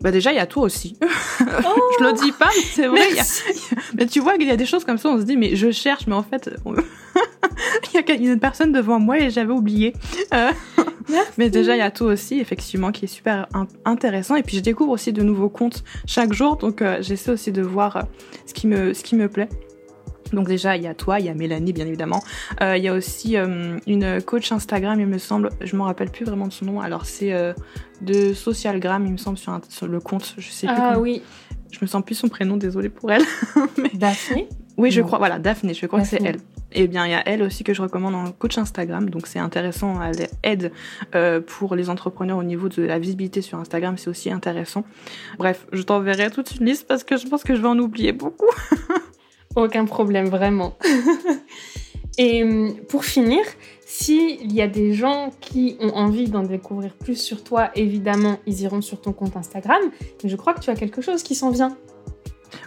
Bah 0.00 0.12
déjà, 0.12 0.32
il 0.32 0.36
y 0.36 0.40
a 0.40 0.46
toi 0.46 0.62
aussi. 0.62 0.96
je 1.40 2.04
le 2.04 2.12
dis 2.12 2.30
pas, 2.30 2.48
mais 2.56 2.62
c'est 2.62 2.86
vrai. 2.86 3.12
y 3.12 3.18
a... 3.18 3.24
mais 3.96 4.06
tu 4.06 4.20
vois 4.20 4.36
qu'il 4.36 4.46
y 4.46 4.52
a 4.52 4.56
des 4.56 4.66
choses 4.66 4.84
comme 4.84 4.98
ça, 4.98 5.08
on 5.08 5.18
se 5.18 5.24
dit, 5.24 5.36
mais 5.36 5.56
je 5.56 5.72
cherche, 5.72 6.06
mais 6.06 6.14
en 6.14 6.22
fait, 6.22 6.50
il 7.94 8.22
y 8.22 8.28
a 8.28 8.32
une 8.32 8.38
personne 8.38 8.70
devant 8.70 9.00
moi 9.00 9.18
et 9.18 9.30
j'avais 9.30 9.52
oublié. 9.52 9.92
Euh, 10.32 10.52
mais 11.36 11.50
déjà, 11.50 11.74
il 11.74 11.80
y 11.80 11.82
a 11.82 11.90
toi 11.90 12.12
aussi, 12.12 12.38
effectivement, 12.38 12.92
qui 12.92 13.06
est 13.06 13.08
super 13.08 13.48
intéressant. 13.84 14.36
Et 14.36 14.44
puis, 14.44 14.56
je 14.56 14.62
découvre 14.62 14.92
aussi 14.92 15.12
de 15.12 15.22
nouveaux 15.22 15.48
comptes 15.48 15.82
chaque 16.06 16.32
jour, 16.32 16.56
donc 16.56 16.80
euh, 16.80 16.98
j'essaie 17.00 17.32
aussi 17.32 17.50
de 17.50 17.62
voir 17.62 18.04
ce 18.46 18.54
qui 18.54 18.68
me, 18.68 18.94
ce 18.94 19.02
qui 19.02 19.16
me 19.16 19.28
plaît. 19.28 19.48
Donc 20.32 20.46
déjà, 20.46 20.76
il 20.76 20.82
y 20.82 20.86
a 20.86 20.94
toi, 20.94 21.20
il 21.20 21.26
y 21.26 21.28
a 21.28 21.34
Mélanie, 21.34 21.72
bien 21.72 21.86
évidemment. 21.86 22.22
Euh, 22.60 22.76
il 22.76 22.84
y 22.84 22.88
a 22.88 22.94
aussi 22.94 23.36
euh, 23.36 23.78
une 23.86 24.22
coach 24.22 24.52
Instagram, 24.52 25.00
il 25.00 25.06
me 25.06 25.18
semble. 25.18 25.50
Je 25.60 25.76
me 25.76 25.82
rappelle 25.82 26.10
plus 26.10 26.24
vraiment 26.24 26.46
de 26.46 26.52
son 26.52 26.66
nom. 26.66 26.80
Alors 26.80 27.06
c'est 27.06 27.32
euh, 27.32 27.52
de 28.00 28.32
Socialgram, 28.32 29.04
il 29.06 29.12
me 29.12 29.16
semble, 29.16 29.38
sur, 29.38 29.58
sur, 29.68 29.86
le 29.86 30.00
compte. 30.00 30.34
Je 30.38 30.50
sais 30.50 30.66
plus. 30.66 30.76
Ah 30.78 30.98
oui. 30.98 31.22
Je 31.70 31.78
me 31.82 31.86
sens 31.86 32.04
plus 32.04 32.16
son 32.16 32.28
prénom, 32.28 32.56
désolée 32.56 32.88
pour 32.88 33.12
elle. 33.12 33.22
Daphné? 33.94 34.48
Oui, 34.76 34.90
je 34.90 35.02
crois. 35.02 35.18
Voilà, 35.18 35.38
Daphné, 35.38 35.74
je 35.74 35.86
crois 35.86 36.00
que 36.00 36.06
c'est 36.06 36.22
elle. 36.22 36.38
Et 36.72 36.84
eh 36.84 36.88
bien, 36.88 37.04
il 37.04 37.10
y 37.10 37.14
a 37.14 37.22
elle 37.26 37.42
aussi 37.42 37.64
que 37.64 37.74
je 37.74 37.82
recommande 37.82 38.14
en 38.14 38.30
coach 38.30 38.56
Instagram. 38.56 39.10
Donc 39.10 39.26
c'est 39.26 39.40
intéressant. 39.40 40.00
Elle 40.02 40.28
aide 40.44 40.72
pour 41.46 41.74
les 41.74 41.90
entrepreneurs 41.90 42.38
au 42.38 42.44
niveau 42.44 42.68
de 42.68 42.82
la 42.82 42.98
visibilité 42.98 43.42
sur 43.42 43.58
Instagram. 43.58 43.96
C'est 43.98 44.08
aussi 44.08 44.30
intéressant. 44.30 44.84
Bref, 45.38 45.66
je 45.72 45.82
t'enverrai 45.82 46.30
toute 46.30 46.56
une 46.56 46.66
liste 46.66 46.86
parce 46.86 47.04
que 47.04 47.16
je 47.16 47.26
pense 47.26 47.42
que 47.42 47.54
je 47.56 47.60
vais 47.60 47.68
en 47.68 47.78
oublier 47.78 48.12
beaucoup. 48.12 48.50
Aucun 49.56 49.84
problème, 49.84 50.28
vraiment. 50.28 50.76
Et 52.18 52.42
hum, 52.42 52.74
pour 52.88 53.04
finir, 53.04 53.40
s'il 53.86 54.52
y 54.52 54.62
a 54.62 54.68
des 54.68 54.92
gens 54.92 55.30
qui 55.40 55.76
ont 55.80 55.90
envie 55.90 56.28
d'en 56.28 56.42
découvrir 56.42 56.94
plus 56.94 57.16
sur 57.16 57.42
toi, 57.42 57.70
évidemment, 57.74 58.38
ils 58.46 58.60
iront 58.62 58.82
sur 58.82 59.00
ton 59.00 59.12
compte 59.12 59.36
Instagram. 59.36 59.80
Mais 60.22 60.28
je 60.28 60.36
crois 60.36 60.54
que 60.54 60.60
tu 60.60 60.70
as 60.70 60.74
quelque 60.74 61.00
chose 61.02 61.22
qui 61.22 61.34
s'en 61.34 61.50
vient. 61.50 61.76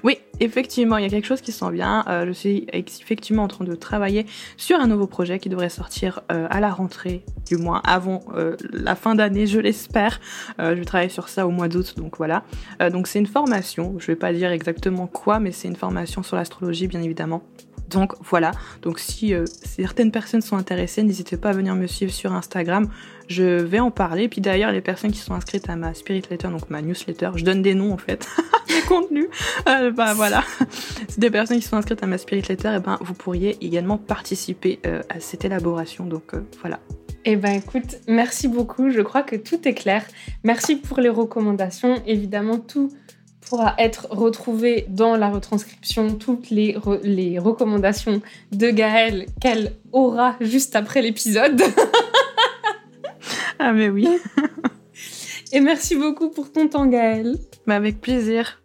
Oui, 0.03 0.17
effectivement, 0.41 0.97
il 0.97 1.03
y 1.03 1.07
a 1.07 1.09
quelque 1.09 1.25
chose 1.25 1.39
qui 1.39 1.53
s'en 1.53 1.69
vient. 1.69 2.03
Euh, 2.09 2.25
je 2.27 2.33
suis 2.33 2.67
effectivement 2.73 3.43
en 3.43 3.47
train 3.47 3.63
de 3.63 3.73
travailler 3.73 4.25
sur 4.57 4.79
un 4.79 4.87
nouveau 4.87 5.07
projet 5.07 5.39
qui 5.39 5.47
devrait 5.47 5.69
sortir 5.69 6.21
euh, 6.31 6.45
à 6.49 6.59
la 6.59 6.69
rentrée, 6.69 7.23
du 7.45 7.55
moins 7.55 7.81
avant 7.85 8.21
euh, 8.35 8.57
la 8.71 8.95
fin 8.95 9.15
d'année, 9.15 9.47
je 9.47 9.59
l'espère. 9.59 10.19
je 10.59 10.73
vais 10.73 10.85
travailler 10.85 11.09
sur 11.09 11.29
ça 11.29 11.47
au 11.47 11.51
mois 11.51 11.69
d'août, 11.69 11.93
donc 11.97 12.17
voilà. 12.17 12.43
donc 12.91 13.07
c'est 13.07 13.19
une 13.19 13.27
formation, 13.27 13.95
je 13.99 14.07
vais 14.07 14.15
pas 14.15 14.33
dire 14.33 14.51
exactement 14.51 15.07
quoi, 15.07 15.39
mais 15.39 15.51
c'est 15.51 15.67
une 15.67 15.75
formation 15.75 16.21
sur 16.21 16.35
l'astrologie, 16.35 16.87
bien 16.87 17.01
évidemment. 17.01 17.43
Donc 17.93 18.13
voilà, 18.21 18.51
donc 18.81 18.99
si 18.99 19.33
certaines 19.63 20.11
personnes 20.11 20.41
sont 20.41 20.57
intéressées, 20.57 21.03
n'hésitez 21.03 21.37
pas 21.37 21.49
à 21.49 21.53
venir 21.53 21.75
me 21.75 21.87
suivre 21.87 22.11
sur 22.11 22.33
Instagram 22.33 22.89
je 23.27 23.43
vais 23.43 23.79
en 23.79 23.91
parler. 23.91 24.27
Puis 24.27 24.41
d'ailleurs, 24.41 24.71
les 24.71 24.81
personnes 24.81 25.11
qui 25.11 25.19
sont 25.19 25.33
inscrites 25.33 25.69
à 25.69 25.75
ma 25.75 25.93
Spirit 25.93 26.23
Letter, 26.29 26.47
donc 26.49 26.69
ma 26.69 26.81
newsletter, 26.81 27.31
je 27.35 27.43
donne 27.43 27.61
des 27.61 27.75
noms 27.75 27.93
en 27.93 27.97
fait, 27.97 28.27
des 28.67 28.81
contenus. 28.87 29.27
Euh, 29.67 29.91
bah 29.91 30.13
voilà, 30.13 30.43
c'est 31.07 31.19
des 31.19 31.31
personnes 31.31 31.59
qui 31.59 31.67
sont 31.67 31.77
inscrites 31.77 32.03
à 32.03 32.07
ma 32.07 32.17
Spirit 32.17 32.43
Letter, 32.47 32.75
et 32.75 32.79
ben 32.79 32.97
vous 33.01 33.13
pourriez 33.13 33.57
également 33.61 33.97
participer 33.97 34.79
euh, 34.85 35.01
à 35.09 35.19
cette 35.19 35.45
élaboration. 35.45 36.05
Donc 36.05 36.33
euh, 36.33 36.45
voilà. 36.61 36.79
Eh 37.25 37.37
ben 37.37 37.53
écoute, 37.53 37.99
merci 38.07 38.49
beaucoup. 38.49 38.89
Je 38.89 39.01
crois 39.01 39.23
que 39.23 39.37
tout 39.37 39.65
est 39.67 39.73
clair. 39.73 40.05
Merci 40.43 40.75
pour 40.75 40.99
les 40.99 41.09
recommandations. 41.09 42.01
Évidemment, 42.05 42.59
tout 42.59 42.91
pourra 43.49 43.75
être 43.77 44.07
retrouvé 44.09 44.85
dans 44.89 45.15
la 45.15 45.29
retranscription, 45.29 46.15
toutes 46.15 46.49
les, 46.49 46.77
les 47.03 47.39
recommandations 47.39 48.21
de 48.51 48.69
Gaëlle 48.69 49.27
qu'elle 49.41 49.73
aura 49.91 50.35
juste 50.41 50.75
après 50.75 51.01
l'épisode. 51.01 51.61
Ah 53.59 53.71
mais 53.71 53.87
oui. 53.87 54.09
Et 55.53 55.61
merci 55.61 55.95
beaucoup 55.95 56.29
pour 56.29 56.51
ton 56.51 56.67
temps 56.67 56.85
Gaël. 56.85 57.37
Bah 57.65 57.75
avec 57.75 58.01
plaisir. 58.01 58.59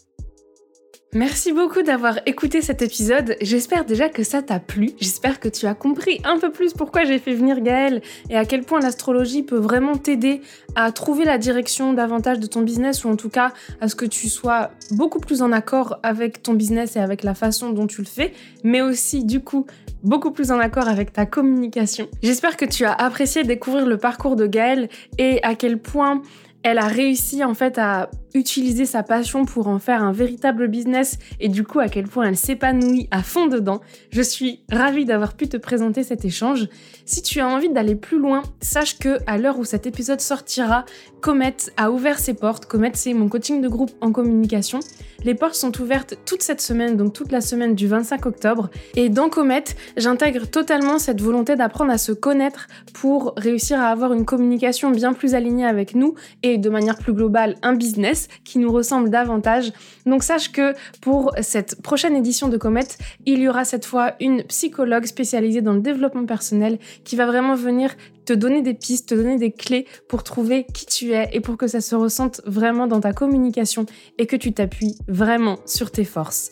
Merci 1.18 1.52
beaucoup 1.52 1.82
d'avoir 1.82 2.20
écouté 2.26 2.62
cet 2.62 2.80
épisode. 2.80 3.34
J'espère 3.40 3.84
déjà 3.84 4.08
que 4.08 4.22
ça 4.22 4.40
t'a 4.40 4.60
plu. 4.60 4.92
J'espère 5.00 5.40
que 5.40 5.48
tu 5.48 5.66
as 5.66 5.74
compris 5.74 6.20
un 6.22 6.38
peu 6.38 6.52
plus 6.52 6.74
pourquoi 6.74 7.02
j'ai 7.02 7.18
fait 7.18 7.34
venir 7.34 7.60
Gaël 7.60 8.02
et 8.30 8.36
à 8.36 8.44
quel 8.44 8.62
point 8.62 8.78
l'astrologie 8.78 9.42
peut 9.42 9.58
vraiment 9.58 9.96
t'aider 9.96 10.42
à 10.76 10.92
trouver 10.92 11.24
la 11.24 11.36
direction 11.36 11.92
davantage 11.92 12.38
de 12.38 12.46
ton 12.46 12.62
business 12.62 13.04
ou 13.04 13.08
en 13.08 13.16
tout 13.16 13.30
cas 13.30 13.52
à 13.80 13.88
ce 13.88 13.96
que 13.96 14.04
tu 14.04 14.28
sois 14.28 14.70
beaucoup 14.92 15.18
plus 15.18 15.42
en 15.42 15.50
accord 15.50 15.98
avec 16.04 16.40
ton 16.40 16.54
business 16.54 16.94
et 16.94 17.00
avec 17.00 17.24
la 17.24 17.34
façon 17.34 17.70
dont 17.70 17.88
tu 17.88 18.00
le 18.00 18.06
fais, 18.06 18.32
mais 18.62 18.80
aussi 18.80 19.24
du 19.24 19.40
coup 19.40 19.66
beaucoup 20.04 20.30
plus 20.30 20.52
en 20.52 20.60
accord 20.60 20.86
avec 20.86 21.12
ta 21.12 21.26
communication. 21.26 22.06
J'espère 22.22 22.56
que 22.56 22.64
tu 22.64 22.84
as 22.84 22.92
apprécié 22.92 23.42
découvrir 23.42 23.86
le 23.86 23.98
parcours 23.98 24.36
de 24.36 24.46
Gaël 24.46 24.88
et 25.18 25.42
à 25.42 25.56
quel 25.56 25.78
point 25.78 26.22
elle 26.62 26.78
a 26.78 26.86
réussi 26.86 27.42
en 27.44 27.54
fait 27.54 27.78
à 27.78 28.10
utiliser 28.38 28.86
sa 28.86 29.02
passion 29.02 29.44
pour 29.44 29.68
en 29.68 29.78
faire 29.78 30.02
un 30.02 30.12
véritable 30.12 30.68
business 30.68 31.18
et 31.40 31.48
du 31.48 31.64
coup 31.64 31.80
à 31.80 31.88
quel 31.88 32.06
point 32.06 32.26
elle 32.26 32.36
s'épanouit 32.36 33.08
à 33.10 33.22
fond 33.22 33.46
dedans. 33.46 33.80
Je 34.10 34.22
suis 34.22 34.60
ravie 34.70 35.04
d'avoir 35.04 35.34
pu 35.34 35.48
te 35.48 35.56
présenter 35.56 36.02
cet 36.02 36.24
échange. 36.24 36.68
Si 37.04 37.22
tu 37.22 37.40
as 37.40 37.48
envie 37.48 37.68
d'aller 37.68 37.96
plus 37.96 38.18
loin, 38.18 38.42
sache 38.60 38.98
que 38.98 39.18
à 39.26 39.38
l'heure 39.38 39.58
où 39.58 39.64
cet 39.64 39.86
épisode 39.86 40.20
sortira, 40.20 40.84
Comet 41.20 41.56
a 41.76 41.90
ouvert 41.90 42.18
ses 42.18 42.34
portes. 42.34 42.66
Comet 42.66 42.92
c'est 42.94 43.14
mon 43.14 43.28
coaching 43.28 43.60
de 43.60 43.68
groupe 43.68 43.90
en 44.00 44.12
communication. 44.12 44.80
Les 45.24 45.34
portes 45.34 45.56
sont 45.56 45.80
ouvertes 45.80 46.16
toute 46.24 46.42
cette 46.42 46.60
semaine, 46.60 46.96
donc 46.96 47.12
toute 47.12 47.32
la 47.32 47.40
semaine 47.40 47.74
du 47.74 47.88
25 47.88 48.24
octobre. 48.26 48.70
Et 48.94 49.08
dans 49.08 49.28
Comet, 49.28 49.64
j'intègre 49.96 50.48
totalement 50.48 50.98
cette 51.00 51.20
volonté 51.20 51.56
d'apprendre 51.56 51.90
à 51.90 51.98
se 51.98 52.12
connaître 52.12 52.68
pour 52.94 53.34
réussir 53.36 53.80
à 53.80 53.88
avoir 53.88 54.12
une 54.12 54.24
communication 54.24 54.90
bien 54.90 55.12
plus 55.12 55.34
alignée 55.34 55.66
avec 55.66 55.96
nous 55.96 56.14
et 56.44 56.56
de 56.56 56.70
manière 56.70 56.98
plus 56.98 57.12
globale 57.12 57.56
un 57.62 57.74
business 57.74 58.27
qui 58.44 58.58
nous 58.58 58.72
ressemble 58.72 59.10
davantage. 59.10 59.72
Donc 60.06 60.22
sache 60.22 60.52
que 60.52 60.74
pour 61.00 61.32
cette 61.42 61.82
prochaine 61.82 62.16
édition 62.16 62.48
de 62.48 62.56
Comet, 62.56 62.88
il 63.26 63.40
y 63.40 63.48
aura 63.48 63.64
cette 63.64 63.84
fois 63.84 64.14
une 64.20 64.42
psychologue 64.44 65.06
spécialisée 65.06 65.62
dans 65.62 65.74
le 65.74 65.80
développement 65.80 66.26
personnel 66.26 66.78
qui 67.04 67.16
va 67.16 67.26
vraiment 67.26 67.54
venir 67.54 67.94
te 68.24 68.32
donner 68.32 68.62
des 68.62 68.74
pistes, 68.74 69.08
te 69.08 69.14
donner 69.14 69.38
des 69.38 69.52
clés 69.52 69.86
pour 70.08 70.22
trouver 70.22 70.66
qui 70.74 70.84
tu 70.86 71.12
es 71.12 71.30
et 71.32 71.40
pour 71.40 71.56
que 71.56 71.66
ça 71.66 71.80
se 71.80 71.94
ressente 71.94 72.42
vraiment 72.44 72.86
dans 72.86 73.00
ta 73.00 73.12
communication 73.12 73.86
et 74.18 74.26
que 74.26 74.36
tu 74.36 74.52
t'appuies 74.52 74.96
vraiment 75.08 75.58
sur 75.64 75.90
tes 75.90 76.04
forces. 76.04 76.50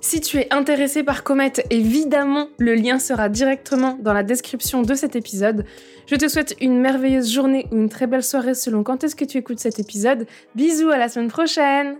Si 0.00 0.20
tu 0.20 0.38
es 0.38 0.46
intéressé 0.52 1.02
par 1.02 1.24
Comet, 1.24 1.52
évidemment, 1.70 2.48
le 2.58 2.74
lien 2.74 2.98
sera 2.98 3.28
directement 3.28 3.98
dans 4.00 4.12
la 4.12 4.22
description 4.22 4.82
de 4.82 4.94
cet 4.94 5.16
épisode. 5.16 5.64
Je 6.06 6.14
te 6.14 6.28
souhaite 6.28 6.54
une 6.60 6.80
merveilleuse 6.80 7.30
journée 7.30 7.66
ou 7.72 7.76
une 7.76 7.88
très 7.88 8.06
belle 8.06 8.22
soirée 8.22 8.54
selon 8.54 8.84
quand 8.84 9.02
est-ce 9.02 9.16
que 9.16 9.24
tu 9.24 9.38
écoutes 9.38 9.58
cet 9.58 9.80
épisode. 9.80 10.26
Bisous 10.54 10.90
à 10.90 10.98
la 10.98 11.08
semaine 11.08 11.28
prochaine 11.28 11.96